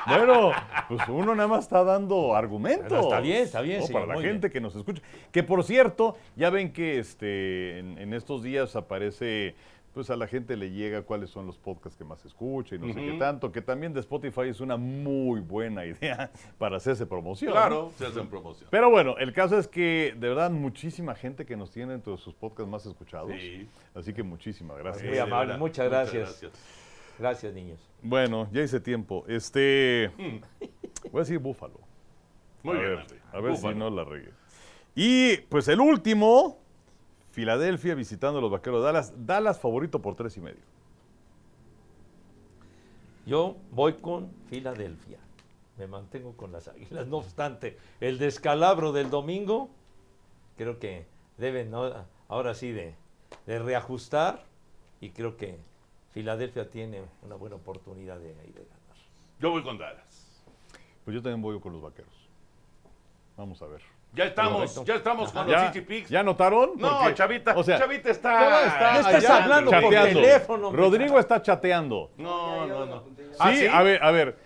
[0.07, 0.51] Bueno,
[0.89, 2.87] pues uno nada más está dando argumentos.
[2.89, 3.87] Pero está bien, está bien, ¿no?
[3.87, 5.01] Para la gente que nos escucha.
[5.31, 9.55] Que por cierto, ya ven que este, en, en estos días aparece,
[9.95, 12.93] pues a la gente le llega cuáles son los podcasts que más escucha y no
[12.93, 13.51] sé qué tanto.
[13.51, 16.29] Que también de Spotify es una muy buena idea
[16.59, 17.53] para hacerse promoción.
[17.53, 18.67] Claro, se hacen promoción.
[18.69, 22.33] Pero bueno, el caso es que de verdad muchísima gente que nos tiene entre sus
[22.35, 23.31] podcasts más escuchados.
[23.39, 23.67] Sí.
[23.95, 25.05] Así que muchísimas gracias.
[25.05, 25.59] Muy Sí, amable, verdad.
[25.59, 26.45] muchas gracias.
[27.17, 27.79] Gracias, niños.
[28.03, 29.23] Bueno, ya hice tiempo.
[29.27, 30.11] Este.
[31.11, 31.79] Voy a decir Búfalo.
[32.61, 33.73] Muy a bien, ver, a ver Búfalo.
[33.73, 34.31] si no la regué.
[34.95, 36.59] Y pues el último,
[37.35, 39.13] Filadelfia visitando a los vaqueros de Dallas.
[39.25, 40.63] Dallas favorito por tres y medio.
[43.25, 45.19] Yo voy con Filadelfia.
[45.77, 47.07] Me mantengo con las águilas.
[47.07, 49.69] No obstante, el descalabro del domingo,
[50.55, 51.91] creo que deben ¿no?
[52.29, 52.95] ahora sí de,
[53.45, 54.45] de reajustar
[55.01, 55.57] y creo que
[56.13, 58.97] Filadelfia tiene una buena oportunidad de, ahí de ganar.
[59.41, 60.41] Yo voy con Dallas.
[61.03, 62.13] Pues yo también voy con los vaqueros.
[63.35, 63.81] Vamos a ver.
[64.15, 64.85] Ya estamos, Correcto.
[64.85, 66.09] ya estamos con ¿Ya, los Chichi Picks.
[66.09, 66.71] ¿Ya notaron?
[66.77, 68.65] No, Porque- Chavita, o sea, Chavita está.
[68.67, 70.21] Está No estás allá hablando por chateando.
[70.21, 70.81] teléfono, hombre.
[70.81, 72.11] Rodrigo está chateando.
[72.17, 73.03] No, no, no.
[73.03, 73.67] Sí, ¿Ah, sí?
[73.67, 74.37] a ver, a ver.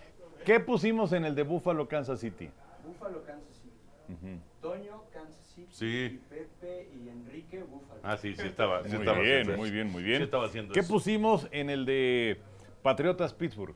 [0.45, 2.49] ¿Qué pusimos en el de Buffalo, Kansas City?
[2.84, 4.39] Búfalo, Kansas City.
[4.62, 5.67] Toño, Kansas City.
[5.71, 5.86] Sí.
[5.86, 7.99] Y Pepe y Enrique, Búfalo.
[8.01, 8.82] Ah, sí, sí estaba.
[8.84, 10.17] Sí Muy estaba bien, haciendo muy bien, muy bien.
[10.17, 10.91] Sí estaba haciendo ¿Qué eso.
[10.93, 12.41] pusimos en el de
[12.82, 13.76] Patriotas Pittsburgh?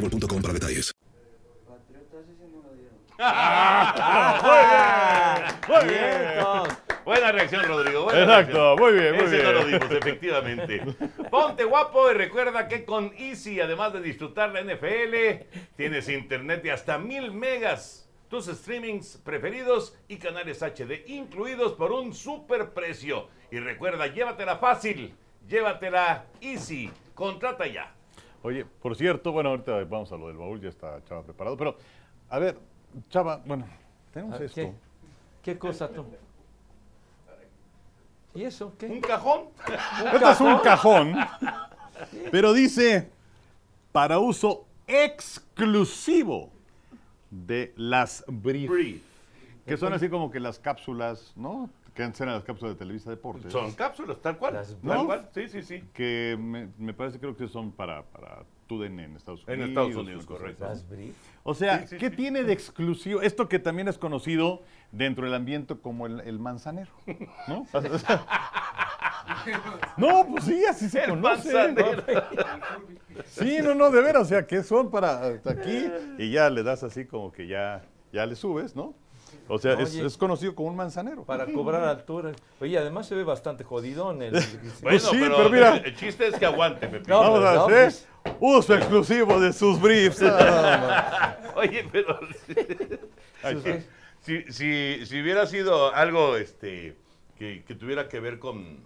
[0.00, 0.92] boostmobile.com para detalles.
[2.48, 2.98] No lo dieron.
[5.68, 6.76] Muy bien.
[7.04, 8.04] Buena reacción, Rodrigo.
[8.04, 8.78] buena Exacto, reacción.
[8.78, 9.44] muy bien, muy Ese bien.
[9.44, 10.82] no lo dimos, efectivamente.
[11.30, 15.44] Ponte guapo y recuerda que con Easy, además de disfrutar la NFL,
[15.76, 22.14] tienes internet de hasta mil megas, tus streamings preferidos y canales HD incluidos por un
[22.14, 23.28] super precio.
[23.50, 25.14] Y recuerda, llévatela fácil,
[25.48, 26.90] llévatela Easy.
[27.14, 27.92] Contrata ya.
[28.42, 31.76] Oye, por cierto, bueno, ahorita vamos a lo del baúl, ya está Chava preparado, pero
[32.28, 32.58] a ver,
[33.10, 33.66] Chava, bueno,
[34.12, 34.54] tenemos esto.
[34.54, 34.72] ¿Qué,
[35.42, 36.06] ¿Qué cosa tú?
[38.34, 38.86] ¿Y eso qué?
[38.86, 39.42] ¿Un cajón?
[40.12, 41.14] Este es un cajón,
[42.30, 43.10] pero dice
[43.92, 46.50] para uso exclusivo
[47.30, 49.02] de las brief, Brief.
[49.66, 51.68] que son así como que las cápsulas, ¿no?
[51.94, 53.52] Que antes eran las cápsulas de Televisa Deportes.
[53.52, 54.54] Son cápsulas, tal cual.
[54.54, 55.04] Las Tal Brief.
[55.06, 55.28] cual.
[55.34, 55.84] Sí, sí, sí.
[55.92, 59.62] que me, me parece creo que son para, para TUDN en Estados Unidos.
[59.64, 60.64] En Estados Unidos, correcto.
[60.64, 60.84] Las.
[61.42, 62.16] O sea, Sí, sí, ¿qué sí.
[62.16, 63.22] tiene de exclusivo?
[63.22, 64.62] Esto que también es conocido
[64.92, 66.92] dentro del ambiente como el, el manzanero,
[67.48, 67.66] ¿no?
[69.96, 71.52] No, pues sí, así se El conoce.
[71.52, 72.02] manzanero.
[72.02, 73.22] ¿no?
[73.24, 76.62] Sí, no, no, de veras, o sea, que son para hasta aquí y ya le
[76.62, 77.82] das así como que ya,
[78.12, 78.94] ya le subes, ¿no?
[79.52, 80.06] O sea, es, Oye.
[80.06, 81.24] es conocido como un manzanero.
[81.24, 82.30] Para cobrar altura.
[82.60, 84.32] Oye, además se ve bastante jodidón el.
[84.34, 84.44] Bueno,
[84.82, 85.76] Pues sí, pero, pero mira.
[85.78, 87.10] el chiste es que aguante, Pepito.
[87.10, 88.08] No, Vamos pues, a no, pues.
[88.38, 90.22] uso exclusivo de sus briefs.
[91.56, 92.18] Oye, pero
[94.20, 96.96] si, si, si hubiera sido algo este
[97.38, 98.78] que, que tuviera que ver con,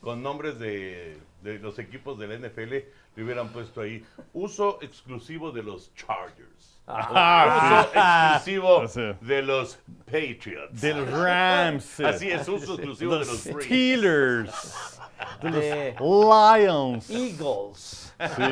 [0.00, 2.70] con nombres de, de los equipos de la NFL,
[3.16, 6.80] le hubieran puesto ahí uso exclusivo de los Chargers.
[6.86, 10.80] Ah, uso exclusivo de los Patriots.
[10.80, 12.00] Del Rams.
[12.00, 13.38] Así es, uso exclusivo de los.
[13.38, 15.00] Steelers.
[15.42, 17.10] de Lions.
[17.10, 18.14] Eagles.
[18.36, 18.42] Sí.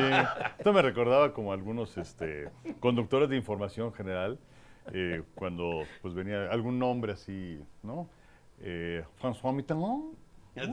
[0.57, 4.39] Esto me recordaba como algunos este, conductores de información general,
[4.93, 8.09] eh, cuando pues venía algún nombre así, ¿no?
[8.61, 10.15] Eh, François Mitterrand.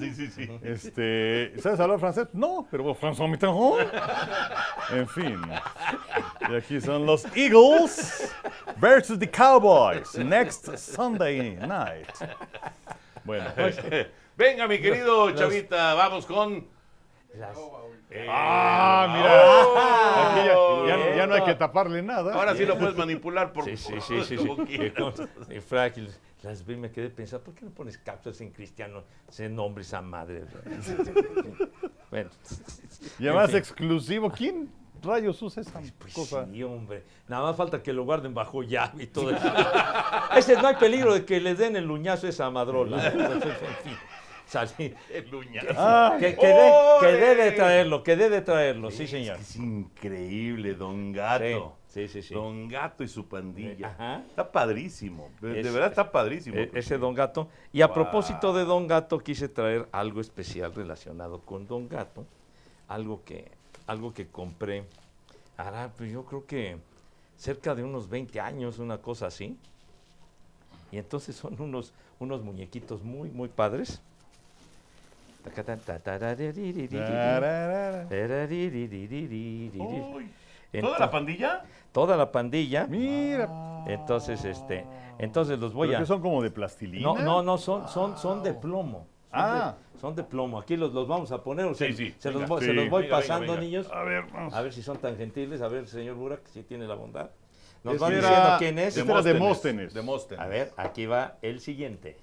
[0.00, 0.50] Sí, sí, sí.
[0.62, 2.28] Este, ¿Sabes hablar francés?
[2.32, 3.88] No, pero François Mitterrand.
[4.92, 5.40] En fin.
[6.50, 8.32] Y aquí son los Eagles
[8.76, 10.14] versus the Cowboys.
[10.16, 12.08] Next Sunday night.
[13.24, 13.46] Bueno,
[14.36, 16.66] Venga, mi querido Chavita, vamos con.
[17.34, 17.56] Las-
[18.10, 19.78] eh, Ah, oh.
[20.38, 22.34] aquí ya, ya no- ya no hay que taparle nada.
[22.34, 24.24] Ahora sí lo puedes manipular por Sí, sí, sí, sí.
[24.24, 24.36] sí.
[24.36, 25.14] como quieras.
[25.50, 26.10] Y frágil.
[26.42, 29.02] Las vi, me quedé pensando, ¿por qué no pones cápsulas en cristiano?
[29.28, 30.44] Ese nombre, esa madre.
[32.10, 32.30] bueno.
[33.18, 33.58] Y además en fin.
[33.58, 34.30] exclusivo.
[34.30, 34.70] ¿Quién
[35.02, 36.46] rayos usa esa Pues cosa?
[36.52, 37.02] sí, hombre.
[37.28, 39.46] Nada más falta que lo guarden bajo llave y todo eso.
[40.36, 43.06] Ese no hay peligro de que le den el luñazo a esa madrola.
[43.12, 43.96] en fin.
[44.46, 44.94] Salí.
[45.10, 45.68] El uñazo.
[45.76, 49.38] Ah, Que, que de- debe traerlo, que debe traerlo, sí, señor.
[49.40, 51.42] Es increíble, Don Gato.
[51.85, 52.34] Sí, sí, sí.
[52.34, 53.88] Don Gato y su pandilla.
[53.88, 54.22] Ajá.
[54.28, 55.30] Está padrísimo.
[55.40, 56.56] De, Es- verdad está padrísimo.
[56.58, 57.48] E- ese Don Gato.
[57.72, 57.94] Y a Wow.
[57.94, 62.24] propósito de Don Gato, quise traer algo especial relacionado con Don Gato.
[62.88, 63.50] Algo que,
[63.86, 64.84] algo que compré.
[65.56, 66.76] Hará, pues yo creo que
[67.36, 69.56] cerca de unos 20 años, una cosa así.
[70.92, 74.00] Y entonces son unos, unos muñequitos muy, muy padres.
[80.80, 81.64] ¿Toda la pandilla?
[81.96, 82.86] Toda la pandilla.
[82.86, 83.48] Mira.
[83.86, 84.84] Entonces, este,
[85.18, 86.00] entonces los voy ¿Pero a.
[86.02, 87.02] que son como de plastilina?
[87.06, 89.06] No, no, no, son, son, son de plomo.
[89.30, 89.74] Son, Ah.
[89.94, 90.58] de, son de plomo.
[90.58, 91.64] Aquí los, los vamos a poner.
[91.64, 92.48] o sea, Sí, sí, Se, los, venga.
[92.48, 92.72] voy- se Sí.
[92.74, 93.60] los voy Venga, pasando, venga.
[93.64, 93.88] niños.
[93.90, 94.52] A ver, vamos.
[94.52, 95.62] A ver si son tan gentiles.
[95.62, 97.30] A ver, señor Burak, si tiene la bondad.
[97.82, 98.94] Nos van diciendo quién es.
[98.98, 99.94] Era Demóstenes.
[99.94, 100.44] Demóstenes.
[100.44, 102.18] A ver, aquí va el siguiente.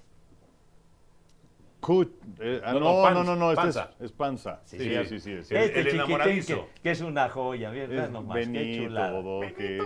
[1.84, 3.90] Cut- eh, ah, No, no, no, no, panza, no, no, este panza.
[3.98, 4.60] es, es panza.
[4.64, 5.20] Sí, Sí, sí, sí.
[5.20, 5.44] sí.
[5.44, 7.70] sí, El- este el chiquitín que, que es una joya.
[7.70, 9.10] Mira, Es nomás, qué Benito chulada.
[9.20, 9.78] Bodoque.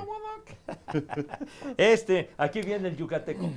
[1.77, 3.51] Este, aquí viene el yucateco.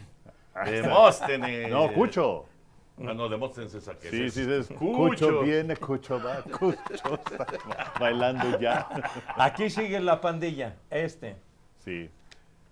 [0.66, 1.70] Demóstenes.
[1.70, 2.46] No, Cucho.
[3.00, 4.12] Ah, no, Demóstenes es aquel.
[4.12, 4.98] Sí, sí, es Cucho.
[4.98, 6.76] Cucho viene, Cucho va, Cucho
[7.16, 7.48] está
[8.00, 8.88] bailando ya.
[9.38, 10.76] Aquí sigue la pandilla.
[10.90, 11.36] Este.
[11.78, 12.10] Sí,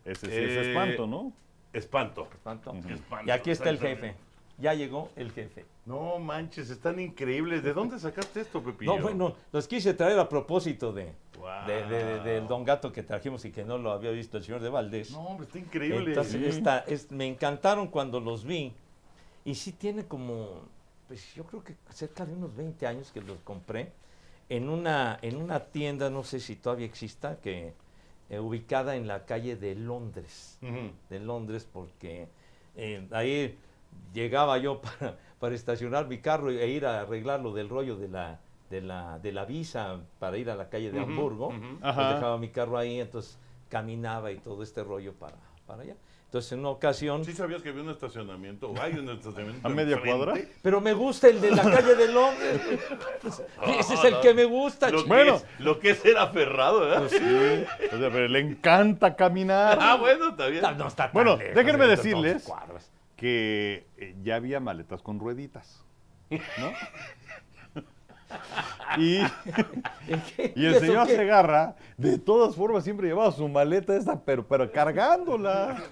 [0.05, 1.31] ese sí Eh, es espanto, ¿no?
[1.73, 2.27] Espanto.
[2.31, 2.73] Espanto.
[2.89, 4.15] Espanto, Y aquí está el jefe.
[4.59, 5.65] Ya llegó el jefe.
[5.85, 7.63] No manches, están increíbles.
[7.63, 8.95] ¿De dónde sacaste esto, Pepillo?
[8.97, 11.13] No, bueno, los quise traer a propósito de,
[11.67, 14.43] de- de- de- del Don Gato que trajimos y que no lo había visto el
[14.43, 15.11] señor de Valdés.
[15.11, 16.09] No, hombre, está increíble.
[16.09, 16.45] Entonces, Sí.
[16.45, 18.73] esta- es- me encantaron cuando los vi.
[19.45, 20.61] Y sí tiene como,
[21.07, 23.91] pues yo creo que cerca de unos 20 años que los compré
[24.49, 27.73] en una, en una tienda, no sé si todavía exista, que
[28.29, 30.59] eh, ubicada en la calle de Londres.
[31.09, 32.27] De Londres, porque
[32.75, 33.57] eh, ahí
[34.13, 38.07] llegaba yo para, para estacionar mi carro e ir a arreglar lo del rollo de
[38.07, 38.39] la,
[38.69, 41.47] de la, de la visa para ir a la calle de Ujú, Hamburgo.
[41.49, 41.59] ujú.
[41.79, 42.13] Pues Ajá.
[42.15, 43.37] dejaba mi carro ahí, entonces
[43.69, 45.37] caminaba y todo este rollo para,
[45.67, 45.95] para allá.
[46.25, 48.69] Entonces en una ocasión, ¿Sí sabías que había un estacionamiento?
[48.69, 49.67] ¿O hay un estacionamiento?
[49.67, 50.25] ¿A media enfrente?
[50.25, 50.41] cuadra?
[50.61, 52.61] pero me gusta el de la calle de Londres.
[53.21, 53.41] Pues,
[53.79, 54.91] ese es el que me gusta.
[54.91, 55.35] Lo, Bueno.
[55.37, 56.99] es, lo que es ser aferrado, ¿verdad?
[56.99, 57.65] Pues sí.
[57.95, 59.79] O sea, pero le encanta caminar.
[59.81, 60.61] Ah, bueno, está bien.
[60.61, 62.47] No, no está tan Bueno, lejos, déjenme decirles-.
[63.19, 65.83] Que eh, ya había maletas con rueditas,
[66.29, 66.71] ¿no?
[68.97, 69.19] y,
[70.55, 71.07] el señor?
[71.07, 75.83] Segarra, de todas formas, siempre llevaba su maleta esta, pero, pero cargándola.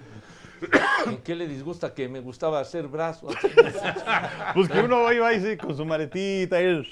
[1.06, 3.34] ¿En qué le disgusta que me gustaba hacer brazos?
[4.54, 6.60] Pues que uno iba ahí sí, con su maletita.
[6.60, 6.82] Y,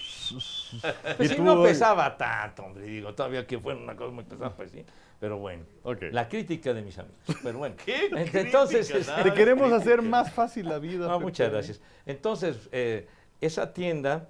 [1.17, 4.55] Pues y tú, no pesaba tanto, hombre, digo, todavía que fuera una cosa muy pesada,
[4.55, 4.85] pues sí.
[5.19, 5.65] Pero bueno,
[6.13, 7.19] la crítica de mis amigos.
[7.43, 9.77] Pero bueno, ¿Qué entonces, crítica, Te queremos crítica.
[9.77, 11.09] hacer más fácil la vida.
[11.09, 11.81] No, muchas gracias.
[12.05, 13.09] Entonces, eh,
[13.41, 14.29] esa tienda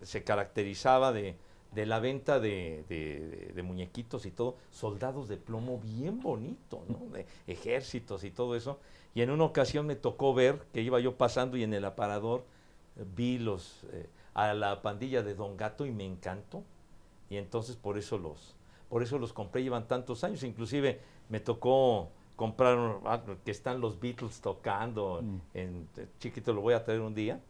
[0.00, 1.36] se caracterizaba de,
[1.74, 7.10] de la venta de, de- muñequitos y todo, soldados de plomo bien bonito, ¿no?
[7.12, 8.78] De ejércitos y todo eso.
[9.14, 12.44] Y en una ocasión me tocó ver que iba yo pasando y en el aparador
[13.16, 16.62] vi los eh, a la pandilla de Don Gato y me encantó.
[17.30, 18.54] Y entonces por eso los
[18.88, 23.98] por eso los compré, llevan tantos años, inclusive me tocó comprar ah, que están los
[23.98, 25.36] Beatles tocando Mm.
[25.54, 27.40] en eh, chiquito lo voy a traer un día,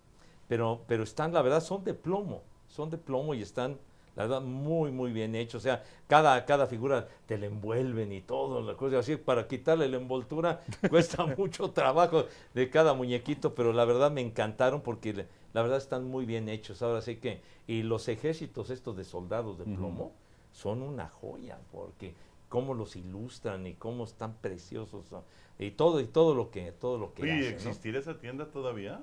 [0.48, 3.78] pero pero están la verdad son de plomo, son de plomo y están
[4.16, 8.20] la verdad muy muy bien hechos, o sea, cada cada figura te la envuelven y
[8.20, 10.60] todo, la cosa así para quitarle la envoltura
[10.90, 15.78] cuesta mucho trabajo de cada muñequito, pero la verdad me encantaron porque le- la verdad
[15.78, 16.82] están muy bien hechos.
[16.82, 20.12] Ahora sí que y los ejércitos estos de soldados de plomo
[20.52, 22.14] son una joya porque
[22.48, 25.22] cómo los ilustran y cómo están preciosos son,
[25.58, 27.70] y todo y todo lo que todo lo que Oye, hacen, ¿no?
[27.70, 29.02] ¿existirá esa tienda todavía?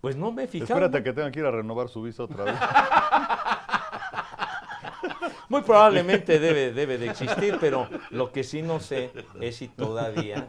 [0.00, 0.72] Pues no me he fijado.
[0.80, 2.54] Espérate que tengan que ir a renovar su visa otra vez.
[5.50, 10.48] Muy probablemente debe, debe de existir, pero lo que sí no sé es si todavía.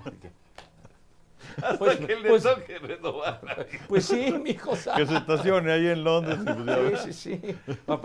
[1.57, 3.41] Hasta Pues- que le pues- toque renovar.
[3.89, 4.71] Pues sí, mi hijo.
[4.71, 6.37] que se estacione ahí en Londres.
[6.45, 7.01] pues.
[7.01, 7.55] Sí, sí, sí.
[7.87, 7.99] No,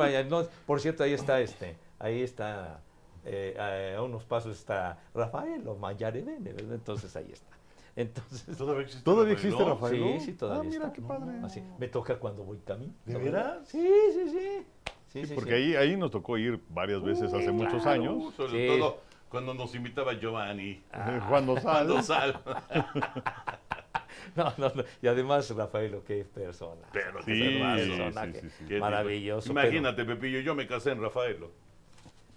[0.66, 2.80] por cierto, ahí está este, ahí está,
[3.24, 6.74] eh, a unos pasos está Rafael o Mayarevene, ¿verdad?
[6.74, 7.54] Entonces ahí está.
[7.94, 9.64] Entonces, ¿Todavía existe, ¿Todavía existe.
[9.64, 10.18] Rafael?
[10.18, 10.92] sí, sí, todavía Ah, mira está.
[10.94, 11.38] qué padre.
[11.44, 12.92] Así, me toca cuando voy camino.
[13.04, 13.68] ¿De veras?
[13.68, 14.66] Sí, sí, sí.
[15.22, 15.56] Sí, sí, Porque sí.
[15.56, 18.14] Ahí, ahí nos tocó ir varias veces hace muchos años.
[18.16, 18.78] Uh, sobre Sí.
[18.78, 20.82] todo cuando nos invitaba Giovanni.
[20.94, 21.62] Eh, Juan Dosal.
[21.86, 22.40] Cuando sal.
[24.34, 24.84] No, no, no.
[25.00, 26.82] Y además, Rafael, qué persona.
[26.92, 28.32] Pero Sí, qué sí, personaje.
[28.40, 28.64] sí, sí, sí.
[28.68, 29.50] Qué Maravilloso.
[29.50, 31.50] Imagínate, Pepillo, yo me casé en Rafaelo.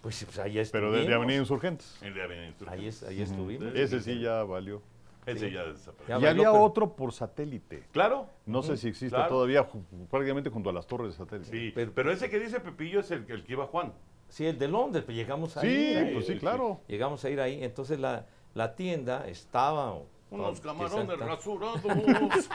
[0.02, 0.92] Pues, pues ahí estuvimos.
[0.92, 1.98] Pero desde Avenida Insurgentes.
[2.02, 2.68] Avenida Insurgentes.
[2.70, 3.76] Ahí, es- ahí estuvimos.
[3.76, 4.82] Ese sí ya valió.
[5.32, 6.20] Ese ya desapareció.
[6.20, 7.84] Y había pero- otro por satélite.
[7.92, 8.28] Claro.
[8.46, 9.30] No sé si existe claro.
[9.30, 9.68] todavía,
[10.10, 11.50] prácticamente junto a las torres de satélite.
[11.52, 13.94] Sí, Pero- pero, ese que dice Pepillo es el, el que iba Juan.
[14.28, 15.70] Sí, el de Londres, pues llegamos ahí.
[15.70, 16.14] Sí, ahí.
[16.14, 16.82] pues sí, claro.
[16.88, 17.64] Llegamos a ir ahí.
[17.64, 19.96] Entonces la, la tienda estaba.
[20.32, 21.82] Unos camarones rasurados.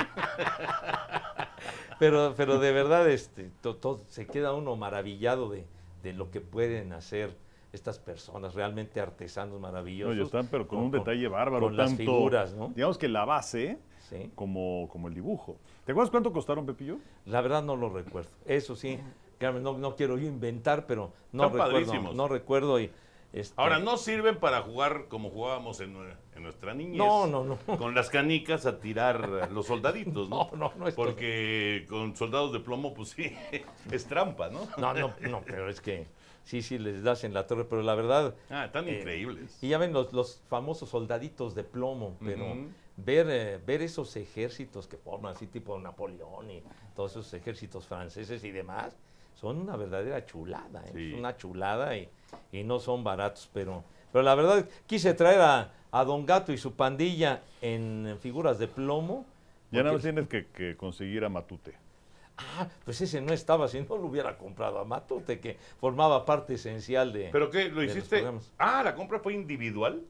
[1.99, 5.65] Pero, pero de verdad este, to- to- se queda uno maravillado de,
[6.03, 7.37] de lo que pueden hacer
[7.75, 10.17] estas personas, realmente artesanos No, maravillosos.
[10.17, 11.67] ya están, pero con, un detalle bárbaro.
[11.67, 12.69] Con las tanto, figuras, ¿no?
[12.75, 14.31] Digamos que la base Sí.
[14.35, 15.57] como, como el dibujo.
[15.85, 16.99] ¿Te acuerdas cuánto costaron, Pepillo?
[17.27, 18.31] La verdad no lo recuerdo.
[18.47, 18.99] Eso sí,
[19.41, 21.73] no, no quiero yo inventar, pero no Están recuerdo.
[21.87, 22.15] padrísimos.
[22.15, 22.91] No recuerdo y
[23.33, 26.99] este, Ahora, no sirven para jugar como jugábamos en, nue- en nuestra niñez.
[26.99, 27.57] No, no, no.
[27.79, 30.51] Con las canicas a tirar los soldaditos, ¿no?
[30.53, 33.35] No, no, no es Porque con soldados de plomo, pues sí,
[33.91, 34.61] es trampa, ¿no?
[34.79, 36.07] No, no, no, pero es que
[36.45, 38.35] sí, sí les das en la torre, pero la verdad.
[38.51, 39.59] Ah, están eh, increíbles.
[39.63, 42.45] Y ya ven los, los famosos soldaditos de plomo, pero
[42.97, 46.63] ver, eh, ver esos ejércitos que forman así tipo Napoleón y
[46.95, 48.95] todos esos ejércitos franceses y demás,
[49.35, 50.93] son una verdadera chulada, ¿eh?
[50.95, 51.13] Sí.
[51.13, 52.09] es una chulada y,
[52.53, 53.83] y no son baratos, pero,
[54.13, 58.69] pero la verdad quise traer a, a Don Gato y su pandilla en, figuras de
[58.69, 59.27] plomo.
[59.73, 61.75] Ya porque- tienes que, que conseguir a Matute.
[62.37, 66.55] Ah, pues ese no estaba, si no lo hubiera comprado a Matute, que formaba parte
[66.55, 67.29] esencial de...
[67.31, 67.69] ¿Pero qué?
[67.69, 68.25] ¿Lo hiciste?
[68.59, 70.03] Ah, ¿la compra fue individual?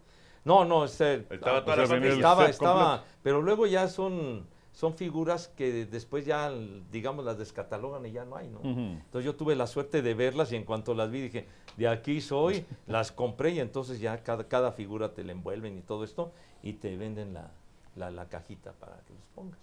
[0.44, 2.14] No, no, este, Estaba ah, toda la pues, familia.
[2.14, 3.18] estaba, set estaba, completo.
[3.22, 6.50] pero luego ya son, son figuras que después ya,
[6.90, 8.60] digamos, las descatalogan y ya no hay, ¿no?
[8.62, 11.46] Entonces yo tuve la suerte de verlas y en cuanto las vi dije,
[11.76, 15.82] de aquí soy, las compré y entonces ya cada, cada figura te la envuelven y
[15.82, 17.50] todo esto y te venden la,
[17.96, 19.58] la, la cajita para que los pongas.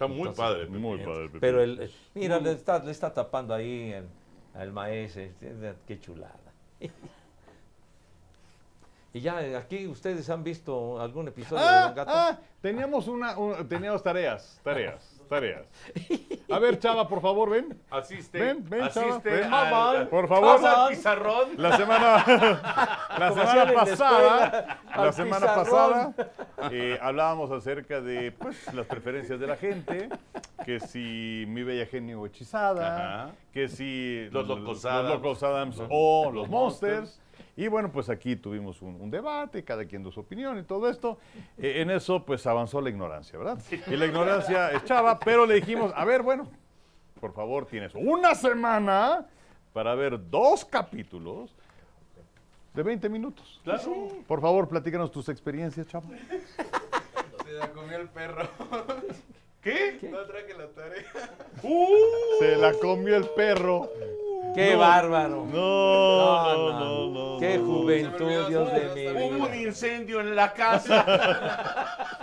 [0.00, 0.66] Está muy Entonces, padre.
[0.66, 1.10] Muy Pepe.
[1.10, 1.26] padre.
[1.26, 1.40] Pepe.
[1.40, 4.06] Pero el, mira, le está, le está tapando ahí el,
[4.54, 6.54] al maestro, este, qué chulada.
[9.12, 12.10] Y ya eh, aquí ustedes han visto algún episodio de Ah, Don Gato.
[12.14, 15.66] ah, teníamos una, un- teníamos tareas, tareas, tareas.
[16.50, 17.76] A ver, Chava, por favor, ven.
[17.90, 18.38] Asiste.
[18.40, 19.52] Ven, ven, chava, asiste ven.
[19.52, 20.56] al- Por favor.
[20.60, 21.48] pasa al pizarrón.
[21.56, 22.24] La semana,
[23.18, 26.12] la semana la pasada, escuela, la semana pizarrón.
[26.14, 30.08] pasada eh, hablábamos acerca de pues, las preferencias de la gente,
[30.64, 33.30] que si mi bella genio hechizada, Ajá.
[33.52, 35.08] que si Los Locos los Adams.
[35.14, 37.20] Locos Adams o los Monsters.
[37.56, 40.88] Y bueno, pues aquí tuvimos un, un debate, cada quien dio su opinión y todo
[40.88, 41.18] esto.
[41.58, 43.58] Eh, en eso, pues avanzó la ignorancia, ¿verdad?
[43.86, 46.48] Y la ignorancia echaba, pero le dijimos, a ver, bueno,
[47.20, 49.26] por favor, tienes una semana
[49.72, 51.54] para ver dos capítulos
[52.74, 53.60] de 20 minutos.
[53.64, 54.08] Claro.
[54.26, 56.08] Por favor, platícanos tus experiencias, chavo.
[57.44, 58.48] Se la comió el perro.
[59.60, 59.98] ¿Qué?
[60.10, 61.04] No traje la tarea.
[61.62, 62.38] ¡Uh!
[62.38, 63.90] Se la comió el perro.
[64.54, 65.46] ¡Qué bárbaro!
[65.46, 67.38] No, no, no, no.
[67.40, 69.56] ¡Qué juventud, Dios de mi Hubo un vida!
[69.56, 71.04] incendio en la casa.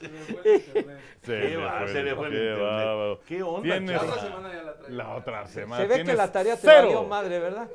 [0.00, 0.98] Se me fue el internet.
[1.22, 2.60] Se Qué le va- fue, se le fue el internet.
[2.62, 3.20] bárbaro.
[3.26, 4.96] ¿Qué onda, Tienes- La otra semana ya la traigo.
[4.96, 5.82] La otra semana.
[5.82, 6.82] Se ve que la tarea te cero.
[6.82, 7.68] valió madre, ¿verdad?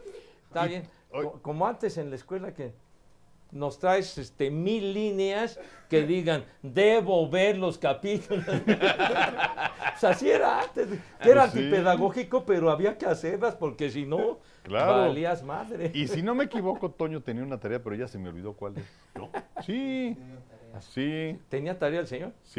[0.48, 0.90] Está bien.
[1.42, 2.74] Como antes en la escuela que
[3.58, 8.46] nos traes este, mil líneas que digan, debo ver los capítulos.
[8.66, 10.88] pues así era antes.
[11.22, 11.58] que Era Pues sí.
[11.60, 14.98] antipedagógico, pero había que hacerlas porque si no, Claro.
[15.08, 15.92] valías madre.
[15.94, 18.76] Y si no me equivoco, Toño tenía una tarea, pero ya se me olvidó cuál
[18.78, 18.86] es.
[19.66, 20.18] Sí,
[20.94, 21.40] sí.
[21.50, 22.34] ¿Tenía tarea el señor?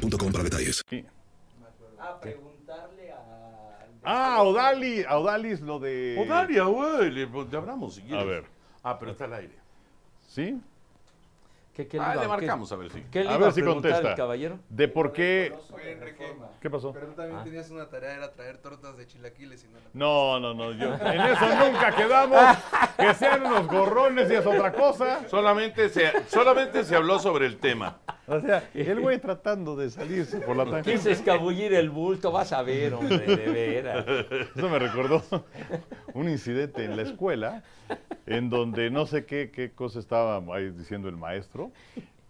[0.00, 0.84] boostmobile.com para detalles.
[0.88, 1.04] sí.
[1.98, 3.86] A preguntarle a...
[4.04, 6.16] Ah, Odalis, a Odalis lo de...
[6.24, 7.10] Odalia, güey.
[7.10, 8.22] Le, le hablamos si quieres.
[8.22, 8.44] A ver.
[8.82, 9.54] Ah, pero está al aire.
[10.28, 10.60] ¿Sí?
[11.76, 13.02] ¿Qué, qué Ah, iba- le qué- marcamos a ver si.
[13.12, 14.08] ¿Qué le A ver si contesta.
[14.12, 14.58] el caballero?
[14.70, 15.52] De por qué...
[15.74, 16.24] Oye, Enrique,
[16.58, 16.90] ¿Qué pasó?
[16.94, 17.44] pero tú también Ah.
[17.44, 20.94] tenías una tarea, era traer tortas de chilaquiles y no la No, no, no, yo,
[20.94, 22.40] en eso nunca quedamos.
[22.96, 25.28] Que sean unos gorrones y es otra cosa.
[25.28, 27.98] Solamente se, solamente se habló sobre el tema.
[28.26, 31.12] O sea, el güey tratando de salirse por la Quise tangente.
[31.12, 34.04] escabullir el bulto, vas a ver, hombre, de veras.
[34.56, 35.22] Eso me recordó
[36.14, 37.62] un incidente en la escuela
[38.26, 41.70] en donde no sé qué, qué cosa estaba ahí diciendo el maestro.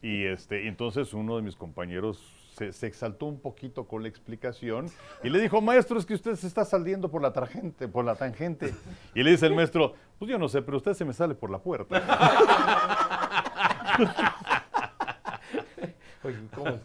[0.02, 2.20] Y este, entonces uno de mis compañeros
[2.54, 4.86] se, se exaltó un poquito con la explicación
[5.22, 8.14] y le dijo, maestro, es que usted se está saliendo por la tangente, por la
[8.14, 8.74] tangente.
[9.14, 11.50] Y le dice el maestro, pues yo no sé, pero usted se me sale por
[11.50, 12.02] la puerta.
[16.22, 16.78] Oye, ¿cómo?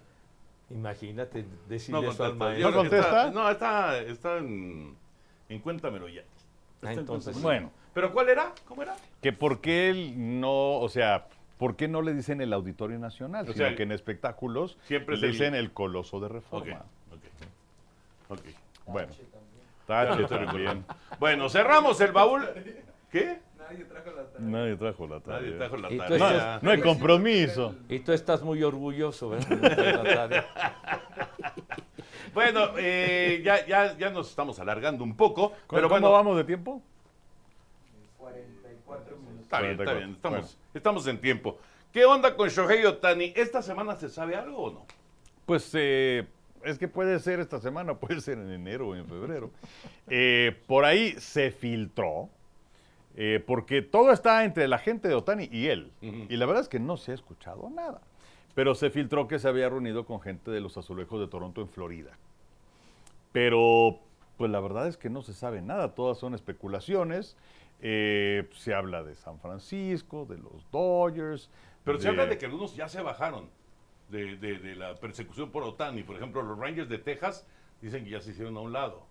[0.69, 2.69] Imagínate decirle No eso al maestro.
[2.69, 3.07] Que contesta?
[3.28, 4.95] está- no, está, está en,
[5.49, 6.22] en Cuéntamelo ya.
[6.22, 7.69] Está Ah, en entonces, Cuéntamelo.
[7.69, 8.54] Bueno, ¿Pero cuál era?
[8.68, 8.96] ¿Cómo era?
[9.22, 11.28] que por qué él no, o sea,
[11.58, 13.44] ¿por qué no le dicen el Auditorio Nacional?
[13.50, 16.86] O sino sea, que en espectáculos siempre le dicen el Coloso de Reforma.
[18.30, 18.39] ok.
[18.39, 18.46] ok.
[18.88, 19.14] Bueno,
[19.86, 20.86] Tache también.
[21.20, 22.48] Bueno, cerramos el baúl.
[23.12, 23.39] ¿Qué?
[23.60, 24.39] Nadie trajo la tarea.
[24.48, 25.39] Nadie trajo la tarea.
[25.42, 26.06] Nadie trajo la tarea.
[26.16, 27.76] estás- No hay compromiso.
[27.89, 30.46] Y tú estás muy orgulloso, ¿verdad?
[32.34, 35.50] Bueno, eh, ya, ya, ya nos estamos alargando un poco.
[35.50, 36.82] ¿Cómo, Pero cómo bueno, vamos de tiempo?
[39.52, 39.54] 44 minutos.
[39.54, 39.97] Está bien, está 44.
[39.99, 40.16] bien.
[40.16, 40.72] Estamos, Bueno.
[40.74, 41.58] estamos en tiempo.
[41.91, 43.34] ¿Qué onda con Shohei Otani?
[43.36, 44.86] ¿Esta semana se sabe algo o no?
[45.45, 46.26] Pues eh,
[46.64, 49.52] es que puede ser esta semana, puede ser en enero o en febrero.
[50.08, 52.30] Eh, por ahí se filtró,
[53.16, 55.91] eh, porque todo está entre la gente de Otani y él.
[56.02, 58.02] Y la verdad es que no se ha escuchado nada.
[58.56, 61.70] Pero se filtró que se había reunido con gente de los azulejos de Toronto en
[61.70, 62.18] Florida.
[63.32, 63.99] Pero,
[64.42, 67.38] pues la verdad es que no se sabe nada, todas son especulaciones.
[67.80, 71.50] Eh, se habla de San Francisco, de los Dodgers.
[71.84, 73.50] Pero se habla de que algunos ya se bajaron
[74.10, 76.04] de, de- de la persecución por Otani.
[76.04, 77.46] Por ejemplo, los Rangers de Texas
[77.82, 79.06] dicen que ya se hicieron a un lado,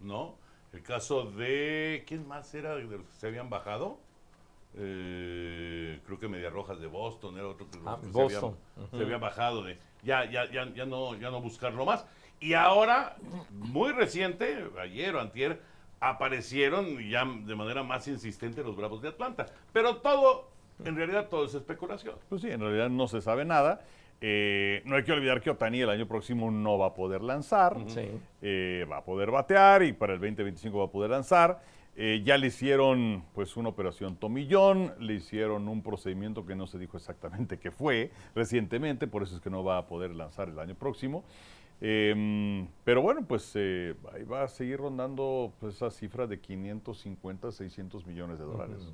[0.00, 0.36] ¿no?
[0.72, 2.04] El caso de...
[2.06, 3.98] ¿Quién más era de los que se habían bajado?
[4.76, 8.40] eh, creo que Media Rojas de Boston, era otro que, Ah, que se, había,
[8.90, 12.04] se había bajado de ya, ya, ya, ya no, ya no buscarlo más.
[12.40, 13.16] Y ahora,
[13.50, 15.60] muy reciente, ayer o antier,
[16.00, 19.46] aparecieron ya de manera más insistente los Bravos de Atlanta.
[19.72, 20.50] Pero todo,
[20.84, 22.16] en realidad, todo es especulación.
[22.28, 23.80] Pues sí, en realidad no se sabe nada.
[24.20, 27.76] Eh, no hay que olvidar que Otani el año próximo no va a poder lanzar.
[27.86, 28.08] Sí.
[28.42, 31.60] Eh, va a poder batear y para el 2025 va a poder lanzar.
[31.96, 36.76] Eh, ya le hicieron pues una operación tomillón, le hicieron un procedimiento que no se
[36.78, 40.58] dijo exactamente qué fue recientemente, por eso es que no va a poder lanzar el
[40.58, 41.24] año próximo.
[41.80, 47.52] Eh, pero bueno, pues eh, ahí va a seguir rondando pues, esa cifra de 550,
[47.52, 48.92] 600 millones de dólares.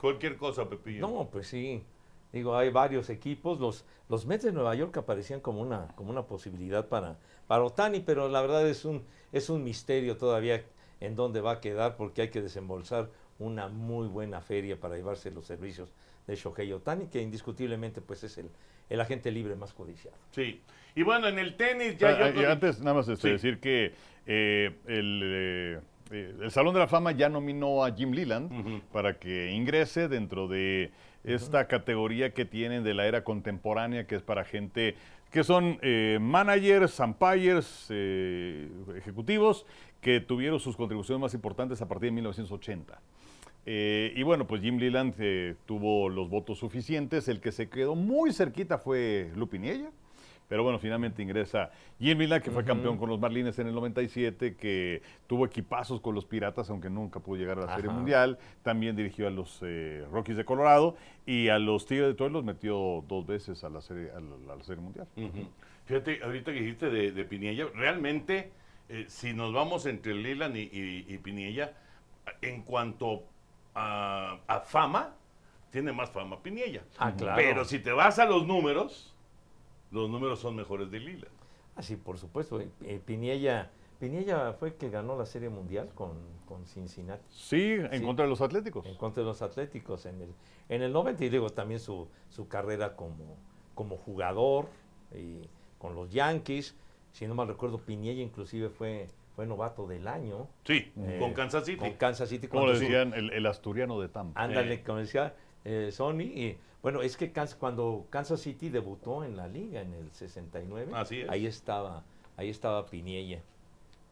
[0.00, 1.06] Cualquier cosa, Pepillo.
[1.06, 1.84] No, pues sí.
[2.32, 3.60] Digo, hay varios equipos.
[3.60, 8.00] Los, los Mets de Nueva York aparecían como una, como una posibilidad para, para Otani,
[8.00, 10.64] pero la verdad es un, es un misterio todavía
[11.00, 15.30] en dónde va a quedar porque hay que desembolsar una muy buena feria para llevarse
[15.30, 15.92] los servicios
[16.26, 18.50] de Shohei Otani, que indiscutiblemente pues es el,
[18.88, 20.16] el agente libre más codiciado.
[20.30, 20.62] Sí.
[20.94, 22.10] Y bueno, en el tenis ya...
[22.10, 23.32] Ah, yo- y antes, nada más este, Sí.
[23.32, 23.92] decir que
[24.26, 25.80] eh, el, eh,
[26.10, 30.48] eh, el Salón de la Fama ya nominó a Jim Leland para que ingrese dentro
[30.48, 30.90] de
[31.24, 34.96] esta categoría que tienen de la era contemporánea, que es para gente
[35.30, 39.64] que son eh, managers, umpires, eh, ejecutivos,
[40.02, 43.00] que tuvieron sus contribuciones más importantes a partir de 1980.
[43.64, 47.28] Eh, y bueno, pues Jim Leland eh, tuvo los votos suficientes.
[47.28, 49.90] El que se quedó muy cerquita fue Lupiniella.
[50.52, 54.54] Pero bueno, finalmente ingresa Jim Leland, que fue campeón con los Marlines en el 97,
[54.54, 57.90] que tuvo equipazos con los Piratas, aunque nunca pudo llegar a la Serie.
[57.90, 58.38] Mundial.
[58.62, 60.94] También dirigió a los eh, Rockies de Colorado
[61.24, 64.52] y a los Tigres de Detroit los metió dos veces a la Serie, a la,
[64.52, 65.06] a la serie Mundial.
[65.86, 68.52] Fíjate, ahorita que dijiste de, de Piniella, realmente,
[68.90, 71.72] eh, si nos vamos entre Leland y, y, y Piniella,
[72.42, 73.24] en cuanto
[73.74, 75.14] a, a fama,
[75.70, 76.82] tiene más fama Piniella.
[76.98, 77.36] Ah, claro.
[77.36, 79.11] Pero si te vas a los números,
[79.92, 81.26] los números son mejores de Leland.
[81.76, 82.60] Ah, sí, por supuesto.
[82.60, 83.70] eh, eh, Piniella,
[84.00, 86.12] Piniella fue el que ganó la Serie Mundial con,
[86.46, 87.22] con Cincinnati.
[87.30, 88.02] Sí, en Sí.
[88.04, 88.84] contra de los Atléticos.
[88.86, 90.34] en contra de los Atléticos en el,
[90.68, 93.36] en el 90 y digo también su, su carrera como,
[93.74, 94.66] como jugador
[95.14, 96.74] y con los Yankees.
[97.12, 100.48] Si no mal recuerdo, Piniella inclusive fue, fue novato del año.
[100.64, 101.78] Sí, eh, con Kansas City.
[101.78, 102.48] Con Kansas City.
[102.48, 104.42] Como le su- decían, el, el asturiano de Tampa.
[104.42, 104.82] Ándale, Sí.
[104.82, 105.34] como decía
[105.64, 106.20] eh, Sony.
[106.22, 111.20] Y, bueno, es que cuando Kansas City debutó en la liga en el 69, Así
[111.20, 111.30] es.
[111.30, 112.02] ahí estaba,
[112.36, 113.40] ahí estaba Piniella.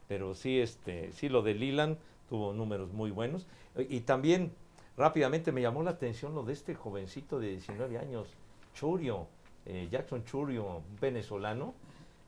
[0.07, 1.97] Pero sí, este, sí, lo de Leland
[2.29, 3.47] tuvo números muy buenos.
[3.77, 4.53] Y, también
[4.97, 8.29] rápidamente me llamó la atención lo de este jovencito de 19 años,
[8.75, 9.27] Churio,
[9.67, 11.75] eh, Jackson Churio, venezolano,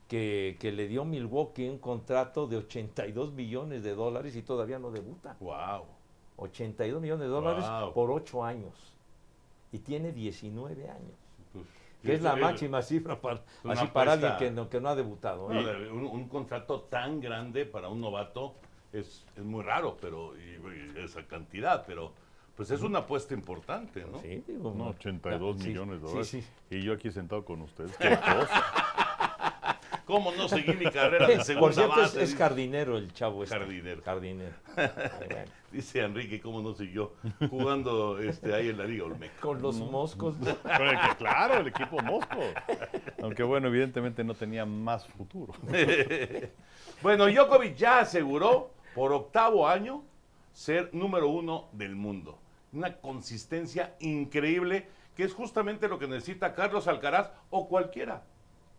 [0.08, 4.90] que, que le dio Milwaukee un contrato de 82 millones de dólares y todavía no
[4.90, 5.36] debuta.
[5.40, 5.84] Wow.
[6.36, 7.92] 82 millones de dólares Wow.
[7.94, 8.91] por 8 años.
[9.72, 11.16] Y tiene 19 años.
[11.52, 11.64] Pues,
[12.02, 15.50] Que es la máxima cifra para, así para alguien que no, que no ha debutado.
[15.52, 15.90] ¿eh?
[15.90, 18.54] Un, un contrato tan grande para un novato
[18.92, 22.12] es, es muy raro, pero y- y esa cantidad, pero
[22.54, 24.20] pues es una apuesta importante, ¿no?
[24.20, 26.28] Sí, digo, No, 82 sí, millones de sí, dólares.
[26.28, 26.44] sí.
[26.70, 27.96] Y yo aquí sentado con ustedes.
[27.96, 28.62] Qué cosa.
[30.12, 32.22] ¿Cómo no seguí mi carrera de segunda Por cierto, es, base?
[32.22, 33.56] es Dice- jardinero el chavo este.
[33.56, 34.02] Jardinero.
[34.04, 34.54] Jardinero.
[35.72, 37.14] Dice Enrique, ¿cómo no siguió
[37.48, 39.40] jugando este, ahí en la Liga Olmeca?
[39.40, 40.36] Con los moscos.
[40.36, 42.36] Con el que, claro, el equipo Mosco.
[43.22, 45.54] Aunque bueno, evidentemente no tenía más futuro.
[47.00, 50.04] Bueno, Djokovic ya aseguró por octavo año
[50.52, 52.38] ser número uno del mundo.
[52.72, 54.86] Una consistencia increíble
[55.16, 58.22] que es justamente lo que necesita Carlos Alcaraz o cualquiera.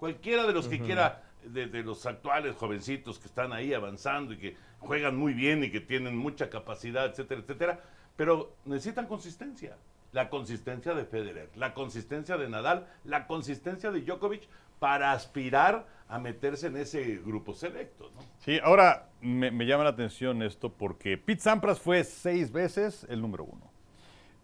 [0.03, 4.37] Cualquiera de los que quiera, de, de los actuales jovencitos que están ahí avanzando y
[4.37, 7.79] que juegan muy bien y que tienen mucha capacidad, etcétera, etcétera.
[8.17, 9.77] Pero necesitan consistencia.
[10.11, 16.19] La consistencia de Federer, la consistencia de Nadal, la consistencia de Djokovic para aspirar a
[16.19, 18.11] meterse en ese grupo selecto.
[18.13, 18.19] ¿no?
[18.39, 23.21] Sí, ahora me, me llama la atención esto porque Pete Sampras fue seis veces el
[23.21, 23.71] número uno.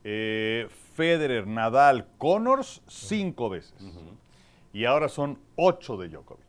[0.05, 3.76] Eh, Federer, Nadal, Connors, cinco veces.
[4.74, 6.45] Y ahora son ocho de Djokovic.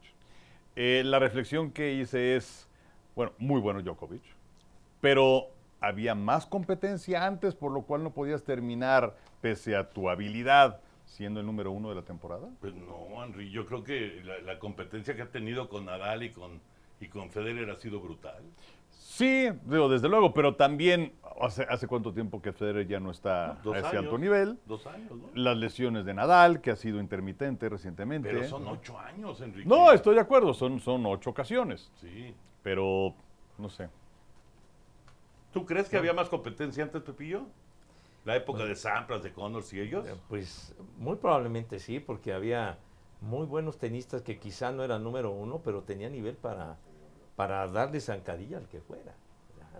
[0.76, 2.68] Eh, la reflexión que hice es,
[3.14, 4.22] bueno, muy bueno Djokovic,
[5.00, 5.48] pero
[5.80, 11.40] había más competencia antes, por lo cual no podías terminar, pese a tu habilidad, siendo
[11.40, 12.48] el número uno de la temporada.
[12.60, 16.30] Pues no, Henry, yo creo que la, la competencia que ha tenido con Nadal y
[16.30, 16.60] con,
[17.00, 18.42] y con Federer ha sido brutal.
[19.20, 21.12] Sí, digo, desde luego, pero también
[21.42, 24.04] hace, hace cuánto tiempo que Federer ya no está Dos a ese años.
[24.04, 24.58] alto nivel.
[24.66, 25.28] Dos años, ¿no?
[25.34, 28.30] Las lesiones de Nadal, que ha sido intermitente recientemente.
[28.30, 29.68] Pero son ocho años, Enrique.
[29.68, 32.34] No, estoy de acuerdo, son, son ocho ocasiones, Sí.
[32.62, 33.14] pero
[33.58, 33.90] no sé.
[35.52, 37.42] ¿Tú crees que había más competencia antes, Pepillo?
[38.24, 40.06] La época de Sampras, de Connors y ellos.
[40.06, 42.78] Eh, Pues muy probablemente sí, porque había
[43.20, 46.78] muy buenos tenistas que quizá no eran número uno, pero tenía nivel para,
[47.40, 49.14] para darle zancadilla al que fuera.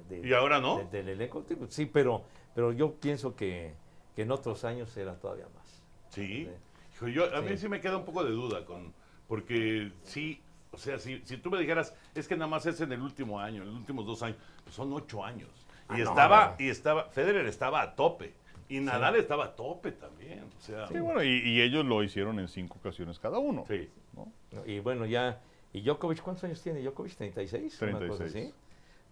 [0.08, 0.78] De- ¿Y ahora no?
[0.78, 3.74] de- del elenco, sí, pero, pero yo pienso que,
[4.16, 5.82] que en otros años era todavía más.
[6.08, 6.48] Sí.
[6.94, 7.58] Hijo, yo, a mí Sí.
[7.58, 8.94] sí me queda un poco de duda con,
[9.28, 10.40] porque sí,
[10.72, 13.38] o sea, si, si tú me dijeras, es que nada más es en el último
[13.38, 15.50] año, en los últimos dos años, pues son ocho años.
[15.90, 16.64] Y Ah, no, estaba, no.
[16.64, 18.32] y estaba, Federer estaba a tope.
[18.70, 20.44] Y Nadal estaba a tope también.
[20.56, 23.64] O sea, Sí, bueno, y, y ellos lo hicieron en cinco ocasiones cada uno.
[23.68, 23.90] sí.
[24.14, 24.32] ¿no?
[24.66, 25.40] Y bueno, ya,
[25.72, 26.80] ¿y Djokovic cuántos años tiene?
[26.80, 27.82] ¿Djokovic 36?
[27.82, 28.46] Una cosa 36.
[28.46, 28.54] así.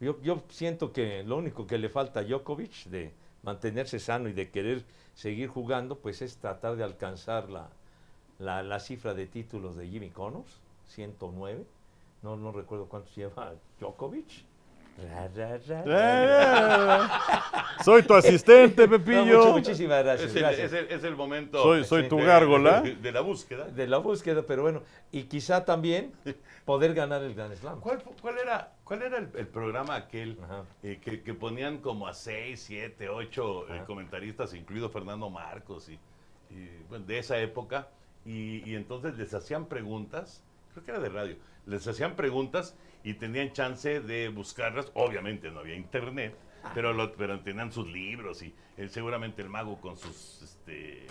[0.00, 4.32] Yo, yo siento que lo único que le falta a Djokovic de mantenerse sano y
[4.32, 4.84] de querer
[5.14, 7.70] seguir jugando, pues es tratar de alcanzar la,
[8.38, 11.64] la, la cifra de títulos de Jimmy Connors, 109.
[12.22, 14.44] No, no recuerdo cuántos lleva Djokovic.
[14.98, 17.22] Ra, ra, ra, ra.
[17.84, 19.24] Soy tu asistente, No, Pepillo.
[19.38, 20.30] mucho- muchísimas gracias.
[20.30, 20.72] Es el, gracias.
[20.72, 22.80] es el- es el momento Soy, soy tu de- gárgola.
[22.80, 23.66] De, de la búsqueda.
[23.66, 24.82] De la búsqueda, pero bueno,
[25.12, 26.12] y quizá también
[26.64, 27.80] poder ganar el Grand Slam.
[27.80, 30.36] ¿Cuál, cuál era, cuál era el, el programa aquel
[30.82, 33.84] eh, que, que ponían como a seis, siete, ocho eh, Ajá.
[33.86, 35.92] comentaristas, incluido Fernando Marcos, y,
[36.52, 37.88] y, bueno, de esa época?
[38.26, 40.42] Y, y entonces les hacían preguntas,
[40.82, 44.90] creo que era de radio, les hacían preguntas y tenían chance de buscarlas.
[44.94, 46.36] Obviamente no había internet,
[46.74, 50.42] pero, lo- pero tenían sus libros y eh, seguramente el mago con sus...
[50.42, 51.06] Este,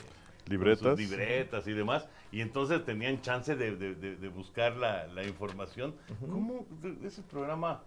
[0.46, 0.80] con Libretas.
[0.92, 5.24] sus libretas y demás, y entonces tenían chance de, de- de- de buscar la, la
[5.26, 5.94] información.
[6.22, 7.84] ¿Cómo de- ese programa?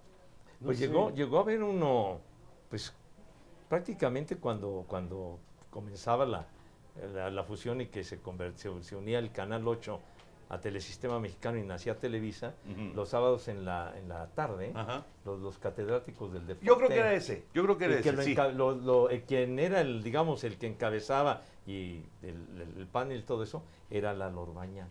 [0.61, 0.87] no Pues sé.
[0.87, 2.20] llegó, llegó a haber uno,
[2.68, 2.95] pues
[3.68, 5.39] prácticamente cuando, cuando
[5.70, 6.47] comenzaba la,
[7.14, 8.18] la, la fusión y que se,
[8.83, 9.99] se unía el Canal 8
[10.51, 12.95] a Telesistema Mexicano y nacía Televisa, Ujú.
[12.95, 15.05] los sábados en la, en la tarde, Ajá.
[15.25, 16.67] los, los catedráticos del deporte.
[16.67, 18.35] Yo creo que era ese, yo creo que era ese, lo sí.
[18.35, 23.21] enca- lo- lo- quien era el, digamos, el que encabezaba y el, el- el panel
[23.21, 24.91] y todo eso, era Lalo Orbañanos.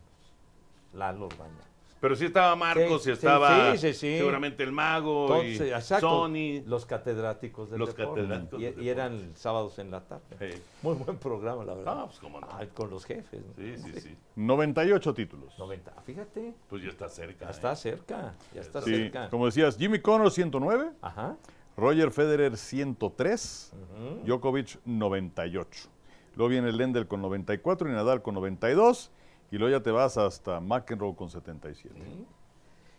[0.94, 1.66] Lalo Orbañanos.
[2.02, 4.18] Pero sí estaba Marcos Sí, y estaba sí, sí, sí.
[4.18, 6.64] seguramente el mago Entonces, y exacto, Sony.
[6.66, 8.22] los catedráticos del Los deporte.
[8.22, 8.90] catedráticos y, del y deporte.
[8.92, 10.62] eran sábados en la tarde.
[10.82, 11.96] Muy buen programa, la verdad.
[12.00, 12.48] Ah, pues cómo no.
[12.50, 13.42] Ah, con los jefes.
[13.46, 13.54] ¿no?
[13.58, 14.16] Sí, sí, sí.
[14.36, 15.54] 98 títulos.
[15.60, 15.94] 90.
[15.98, 17.46] Ah, Fíjate, Pues ya está cerca.
[17.46, 17.52] ya ¿eh?
[17.52, 19.30] está cerca, ya está Sí, cerca.
[19.30, 21.36] como decías, Jimmy Connors 109, Ajá.
[21.76, 24.26] Roger Federer 103, ujú.
[24.26, 25.90] Djokovic 98.
[26.36, 29.12] Luego viene Lendl con 94 y Nadal con 92.
[29.52, 31.96] Y luego ya te vas hasta McEnroe con 77.
[31.96, 32.26] Sí.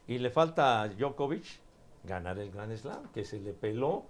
[0.08, 1.44] Y le falta a Djokovic
[2.04, 4.04] ganar el Grand Slam, que se le peló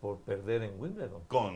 [0.00, 1.54] por perder en Wimbledon Con,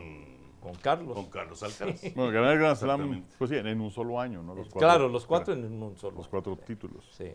[0.61, 1.13] con Carlos.
[1.15, 2.01] con Carlos Alcaraz.
[2.15, 4.55] Bueno, ganar el Grand Slam, pues sí, en un solo año, ¿no?
[4.55, 6.17] Los cuatro- claro, los cuatro en un solo.
[6.17, 7.03] Los cuatro títulos.
[7.17, 7.33] Sí.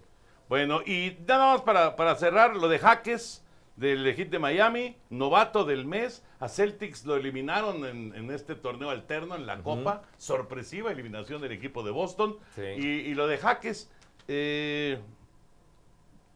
[0.49, 3.43] Bueno, y nada más para, para cerrar lo de Jaques
[3.77, 6.25] del Heat de Miami, novato del mes.
[6.41, 10.03] A Celtics lo eliminaron en, en este torneo alterno en la Copa.
[10.19, 12.37] Sorpresiva eliminación del equipo de Boston.
[12.55, 12.63] Sí.
[12.63, 13.91] Y, y lo de Jaques,
[14.29, 14.99] eh,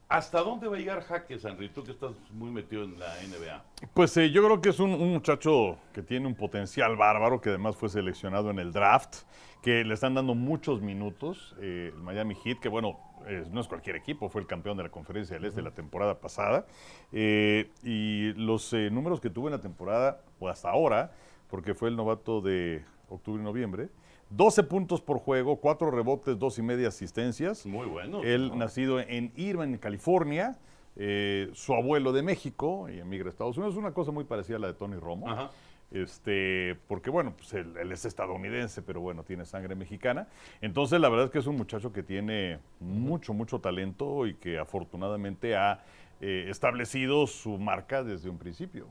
[0.09, 1.69] ¿hasta dónde va a llegar Jaques, Henry?
[1.69, 3.65] Tú que estás muy metido en la NBA.
[3.95, 7.51] Pues eh, yo creo que es un, un muchacho que tiene un potencial bárbaro, que
[7.51, 9.23] además fue seleccionado en el draft,
[9.63, 11.55] que le están dando muchos minutos.
[11.61, 14.85] eh, el Miami Heat, que bueno, eh, no es cualquier equipo, fue el campeón de
[14.85, 16.67] la Conferencia del Este la temporada pasada.
[17.13, 21.13] eh, y los eh, números que tuvo en la temporada, o hasta ahora,
[21.49, 23.89] porque fue el novato de octubre y noviembre,
[24.31, 27.67] 12 puntos por juego, 4 rebotes, 2 y media asistencias.
[27.67, 28.23] Muy bueno.
[28.23, 28.57] Él ¿no?
[28.57, 30.57] nacido en Irvine, California,
[30.97, 33.75] eh, su abuelo de México y emigra a Estados Unidos.
[33.75, 35.29] Es una cosa muy parecida a la de Tony Romo.
[35.29, 35.51] Ajá.
[35.91, 40.29] Este, porque bueno, pues él, él es estadounidense, pero bueno, tiene sangre mexicana.
[40.61, 44.59] Entonces, la verdad es que es un muchacho que tiene mucho, mucho talento y que
[44.59, 45.83] afortunadamente ha
[46.21, 48.87] eh, establecido su marca desde un principio.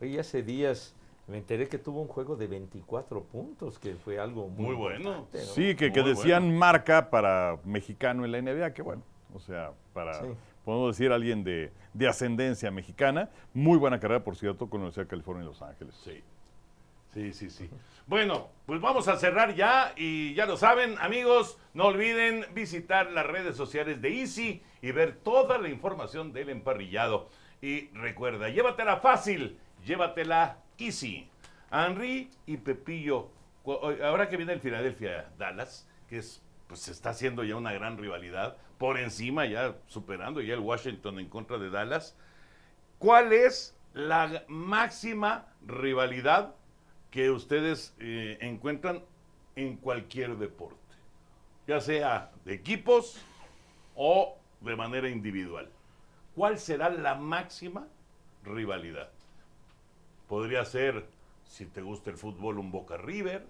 [0.00, 0.94] Oye, hace días
[1.26, 5.26] me enteré que tuvo un juego de 24 puntos, que fue algo muy, Muy bueno.
[5.32, 6.58] Sí, que, decían bueno.
[6.58, 9.02] marca para mexicano en la NBA, que bueno,
[9.32, 10.26] o sea, para, Sí.
[10.64, 13.30] podemos decir, alguien de, de ascendencia mexicana.
[13.54, 15.94] Muy buena carrera, por cierto, con la Universidad de California en Los Ángeles.
[16.04, 16.22] Sí.
[17.14, 17.70] Sí, sí, sí.
[18.06, 23.24] Bueno, pues vamos a cerrar ya y ya lo saben, amigos, no olviden visitar las
[23.24, 27.30] redes sociales de Easy y ver toda la información del emparrillado.
[27.62, 31.30] Y recuerda, llévatela fácil, llévatela easy.
[31.72, 33.30] Henry y Pepillo,
[33.64, 37.96] ahora que viene el Philadelphia Dallas, que es pues se está haciendo ya una gran
[37.96, 42.16] rivalidad, por encima ya superando ya el Washington en contra de Dallas.
[42.98, 46.54] ¿Cuál es la máxima rivalidad
[47.14, 49.00] que ustedes eh, encuentran
[49.54, 50.96] en cualquier deporte?
[51.64, 53.22] Ya sea de equipos
[53.94, 55.70] o de manera individual.
[56.34, 57.86] ¿Cuál será la máxima
[58.42, 59.10] rivalidad?
[60.28, 61.06] Podría ser
[61.44, 63.46] Si te gusta el fútbol, un Boca River.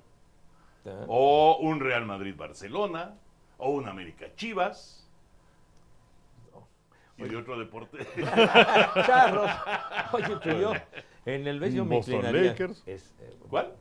[1.09, 3.15] O un Real Madrid Barcelona.
[3.57, 5.09] O un América Chivas.
[7.17, 8.07] Y de otro deporte.
[9.07, 9.51] Charros.
[10.13, 10.73] Oye, pero yo
[11.27, 12.51] en el beso me Boston inclinaría.
[12.51, 12.83] Lakers.
[12.87, 13.75] Es, eh, ¿Cuál?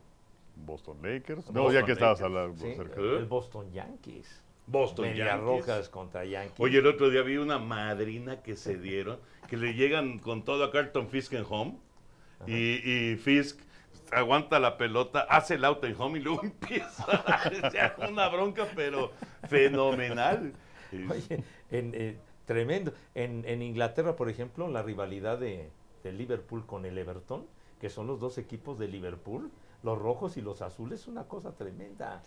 [0.56, 1.50] Boston Lakers.
[1.50, 2.36] No, Boston ya que estabas Lakers.
[2.36, 4.42] hablando sí, el Boston Yankees.
[4.66, 5.44] Boston Medias Yankees.
[5.44, 6.58] rojas contra Yankees.
[6.58, 9.18] Oye, el otro día vi una madrina que se dieron,
[9.48, 11.76] que le llegan con todo a Carlton Fisk en home.
[12.46, 13.60] Y, y Fisk
[14.12, 19.12] aguanta la pelota, hace el out en home y luego empieza a una bronca, pero
[19.48, 20.52] fenomenal.
[20.92, 22.16] Oye, en, eh,
[22.46, 22.92] tremendo.
[23.14, 25.70] En, en Inglaterra, por ejemplo, la rivalidad de,
[26.04, 27.44] de Liverpool con el Everton,
[27.80, 29.50] que son los dos equipos de Liverpool,
[29.82, 32.22] los rojos y los azules, es una cosa tremenda.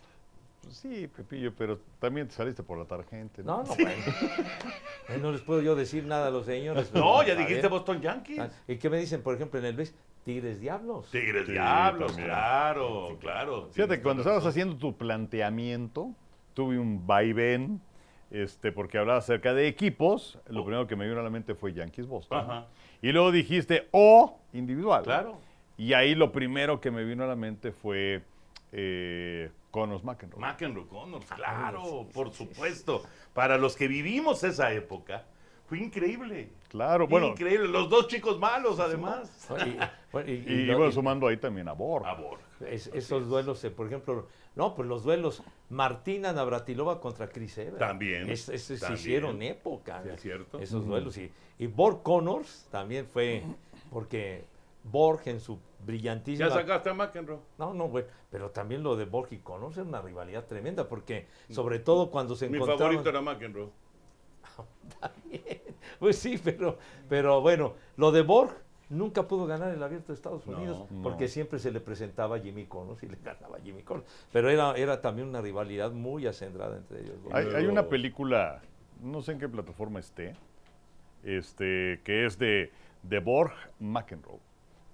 [0.64, 3.42] Pues sí, Pepillo, pero también te saliste por la tarjeta.
[3.44, 3.90] No, no, bueno.
[5.10, 6.94] Eh, no les puedo yo decir nada a los señores.
[6.94, 7.70] No, ya dijiste ver.
[7.72, 8.40] Boston Yankees.
[8.40, 9.96] Ah, ¿Y qué me dicen, por ejemplo, en el BES?
[10.26, 11.10] Tigres Diablos.
[11.12, 12.28] Tigres Sí, Diablos, también.
[12.28, 13.70] claro, claro.
[13.72, 16.10] Fíjate, que cuando estabas haciendo tu planteamiento,
[16.54, 17.80] tuve un vaivén,
[18.32, 20.38] este, porque hablabas acerca de equipos.
[20.50, 20.66] Lo Oh.
[20.66, 22.40] primero que me vino a la mente fue Yankees Boston.
[22.40, 22.68] Ajá.
[23.02, 25.04] Y luego dijiste o individual.
[25.04, 25.38] Claro.
[25.78, 28.24] Y ahí lo primero que me vino a la mente fue
[28.72, 30.39] eh, Connors McEnroe.
[30.39, 33.04] McEnroe Connors, Ah, claro, por supuesto.
[33.34, 35.26] Para los que vivimos esa época,
[35.68, 36.50] fue increíble.
[36.70, 37.28] claro, bueno.
[37.28, 37.68] Increíble.
[37.68, 39.48] Los dos chicos malos, además.
[39.66, 39.78] Y,
[40.12, 42.06] bueno, y- y Y, lo- bueno, y- sumando ahí también a Borg.
[42.06, 42.39] A Borg.
[42.66, 44.28] es- esos duelos, eh, por ejemplo,
[44.58, 47.78] no, pues los duelos Martina Navratilova contra Chris Evans.
[47.80, 48.99] También, Es- es- se también.
[48.99, 50.01] hicieron época.
[50.03, 50.60] Sí, es cierto.
[50.60, 51.18] Esos duelos.
[51.18, 53.43] Y, y Borg Connors también fue,
[53.91, 54.43] porque
[54.84, 56.49] Borg en su brillantísima...
[56.49, 57.39] Ya sacaste a McEnroe.
[57.58, 61.28] No, no, güey, pero también lo de Borg y Connors es una rivalidad tremenda, porque
[61.49, 62.80] sobre todo cuando se Mi encontraban...
[62.95, 63.70] favorito era McEnroe.
[65.99, 66.78] Pues sí, pero,
[67.10, 68.51] pero bueno, lo de Borg
[68.90, 71.04] nunca pudo ganar el abierto de Estados Unidos no.
[71.04, 74.08] porque siempre se le presentaba a Jimmy Connors y le ganaba a Jimmy Connors.
[74.32, 77.16] Pero era, era también una rivalidad muy acendrada entre ellos.
[77.32, 78.62] Hay, una película,
[79.02, 80.36] no sé en qué plataforma esté,
[81.24, 82.72] este, que es de,
[83.04, 84.40] de Borg McEnroe.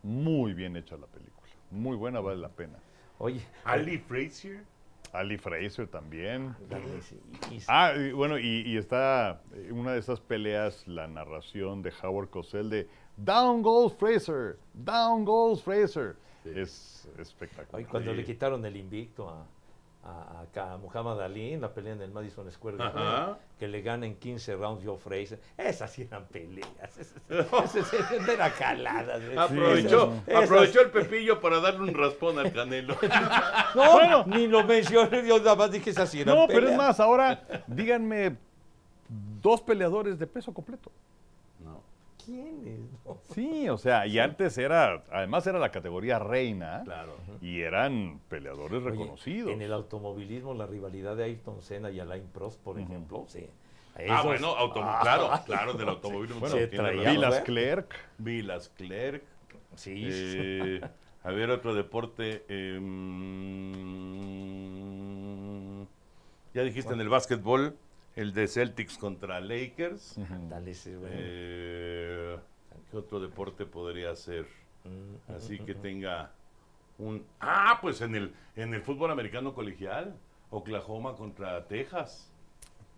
[0.02, 1.34] Muy bien hecha la película.
[1.72, 2.78] Muy buena, vale la pena.
[3.20, 4.64] Oye, Ali Frazier.
[5.14, 6.56] Ali Fraser también.
[7.68, 12.30] Ah, y bueno, y, y está eh, una de esas peleas, la narración de Howard
[12.30, 12.88] Cosell de
[13.18, 16.16] Down Goes Fraser, Down Goes Fraser.
[16.45, 17.76] Es espectacular.
[17.76, 18.18] oye, cuando Sí.
[18.18, 19.45] le quitaron el invicto a,
[20.05, 23.38] a, a Muhammad Ali en la pelea en el Madison Square Garden, Ajá.
[23.57, 27.14] que le gana en 15 rounds Joe Fraser, esas sí eran peleas, esas,
[27.76, 29.24] esas- esas eran jaladas.
[29.24, 29.38] güey.
[29.38, 32.97] Aprovechó, Esas- aprovechó el Pepillo para darle un raspón al Canelo.
[33.76, 36.78] No, ni lo mencioné, yo nada más dije esas sí eran No, pero es peleas.
[36.78, 38.36] más, ahora díganme
[39.41, 40.91] dos peleadores de peso completo.
[42.26, 42.80] ¿Quiénes?
[43.05, 43.17] No.
[43.34, 47.15] Sí, o sea, y antes era, además era la categoría reina Claro.
[47.41, 49.51] y eran peleadores Oye, reconocidos.
[49.51, 53.45] en el automovilismo, la rivalidad de Ayrton Senna y Alain Prost, por ejemplo, sí.
[54.09, 56.34] Ah, bueno, automo- claro, claro, del automóvil.
[56.39, 56.55] Bueno.
[57.11, 57.41] Vilas.
[57.41, 59.24] Clerc, Vilas Clerc.
[59.76, 60.82] Sí, Eh,
[61.24, 62.43] a ver, otro deporte.
[62.47, 62.80] eh,
[64.53, 65.84] mm,
[66.53, 67.76] ya dijiste en el básquetbol,
[68.16, 70.16] el de Celtics contra Lakers.
[70.49, 71.11] Dale ese, güey.
[71.14, 72.38] Eh,
[72.91, 74.45] ¿Qué otro deporte podría ser?
[74.84, 76.32] Mm, Así que tenga
[76.99, 77.26] un...
[77.39, 80.16] Ah, pues en el, en el fútbol americano colegial.
[80.51, 82.32] Oklahoma contra Texas.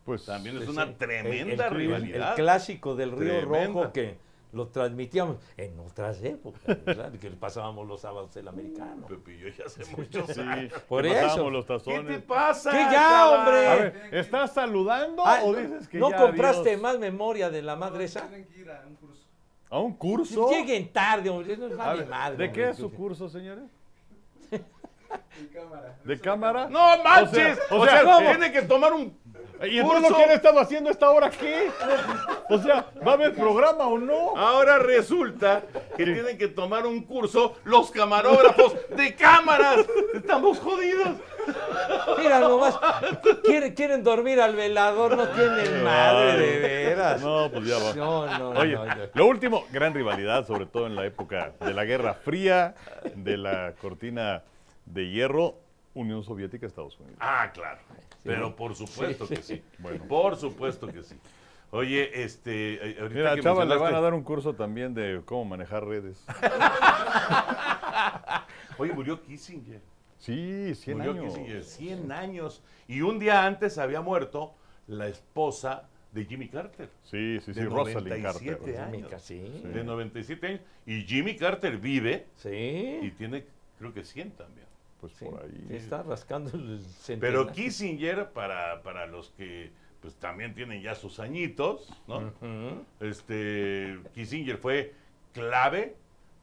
[0.03, 0.95] pues También es Sí, una sí.
[0.99, 2.29] tremenda El- el- rivalidad.
[2.31, 3.67] El clásico del Río Tremenda.
[3.67, 4.17] Rojo que
[4.55, 7.11] lo transmitíamos en otras épocas, ¿verdad?
[7.11, 9.05] que pasábamos los sábados del americano.
[9.05, 10.73] Pepillo, ya hace muchos sí, años.
[10.87, 11.51] Por eso.
[11.83, 12.71] ¿Qué te pasa?
[12.71, 13.39] ¿Qué ya, chaval?
[13.39, 13.67] hombre?
[13.67, 16.81] A ver, ¿estás saludando Ah, o no- dices que ¿No ya compraste adiós?
[16.81, 18.21] más memoria de la madre esa?
[18.27, 19.21] Tienen que ir a un curso.
[19.69, 20.49] ¿A un curso?
[20.49, 21.57] Lleguen tarde, hombre.
[21.57, 22.71] No es vale madre, ¿De qué hombre.
[22.71, 23.65] es su curso, señores?
[24.51, 25.97] Mi cámara.
[26.03, 26.69] ¿De cámara?
[26.69, 27.59] No manches.
[27.59, 28.29] O sea, O o sea, sea, ¿cómo?
[28.29, 29.17] tiene que tomar un.
[29.63, 31.69] ¿Y entonces lo que han estado haciendo a esta hora qué?
[32.49, 34.35] O sea, ¿va a haber programa o no?
[34.35, 35.63] Ahora resulta
[35.95, 39.85] que tienen que tomar un curso los camarógrafos de cámaras.
[40.13, 41.17] Estamos jodidos.
[42.17, 42.77] Mira nomás,
[43.43, 47.21] quieren, quieren dormir al velador, no tienen madre, de veras.
[47.21, 47.93] No, pues ya va.
[47.93, 48.95] No, no, Oye, no, no.
[49.13, 52.75] lo último, gran rivalidad, sobre todo en la época de la Guerra Fría,
[53.15, 54.43] de la cortina
[54.85, 55.55] de hierro,
[55.93, 57.17] Unión Soviética, Estados Unidos.
[57.21, 57.79] Ah, claro.
[58.25, 59.63] Pero por supuesto Sí, que sí.
[59.77, 59.99] sí.
[60.09, 61.15] Por supuesto que sí.
[61.71, 62.75] Oye, este.
[62.75, 65.85] eh, ahorita Mira, que Chava, le van a dar un curso también de cómo manejar
[65.85, 66.23] redes.
[68.77, 69.81] Oye, murió Kissinger.
[70.17, 71.25] Sí, 100 murió años.
[71.25, 71.63] Kissinger.
[71.63, 72.63] 100 años.
[72.87, 74.53] Y un día antes había muerto
[74.87, 76.89] la esposa de Jimmy Carter.
[77.03, 78.79] Sí, sí, sí, De Rosalind 97 Carter.
[78.79, 79.21] años.
[79.21, 79.61] Sí.
[79.65, 80.61] De 97 años.
[80.85, 83.13] Y Jimmy Carter vive y Sí.
[83.17, 83.45] tiene
[83.77, 84.64] creo que 100 también.
[85.07, 85.65] Pues Sí, por ahí.
[85.69, 87.19] sí, está rascando el centenar.
[87.45, 92.17] Pero Kissinger, para, para los que pues también tienen ya sus añitos, ¿no?
[92.19, 92.85] Ujú.
[92.99, 94.93] Este, Kissinger fue
[95.33, 95.95] clave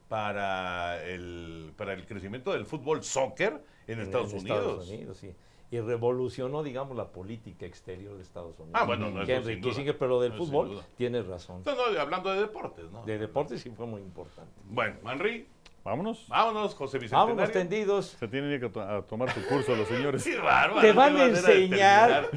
[0.09, 4.59] para el, para el crecimiento del fútbol soccer en, Estados, en Unidos.
[4.59, 5.33] Estados Unidos, sí.
[5.71, 8.79] Y revolucionó, digamos, la política exterior de Estados Unidos.
[8.79, 9.59] Ah, bueno, no, Henry.
[9.59, 10.85] Kissinger, pero del sin fútbol duda.
[10.97, 11.63] tienes razón.
[11.65, 13.03] No, no, hablando de deportes, ¿no?
[13.05, 14.51] De deportes sí fue muy importante.
[14.65, 15.47] Bueno, Henry,
[15.83, 16.25] Vámonos.
[16.29, 17.15] vámonos, José Vicente.
[17.15, 18.15] Vámonos tendidos.
[18.19, 20.23] Se tienen que to- a tomar su curso los señores.
[20.25, 22.29] Qué bárbaro, Te van a enseñar.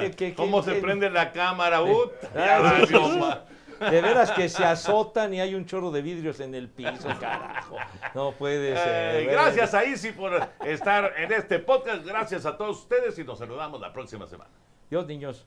[0.00, 1.82] Que- que- ¿Cómo que- se prende la cámara?
[1.82, 2.10] Uh.
[3.80, 7.76] De veras que se azotan y hay un chorro de vidrios en el piso, carajo.
[8.14, 9.22] No puede ser.
[9.22, 12.04] Eh, gracias a Isi por estar en este podcast.
[12.04, 14.50] Gracias a todos ustedes y nos saludamos la próxima semana.
[14.88, 15.46] Dios, niños.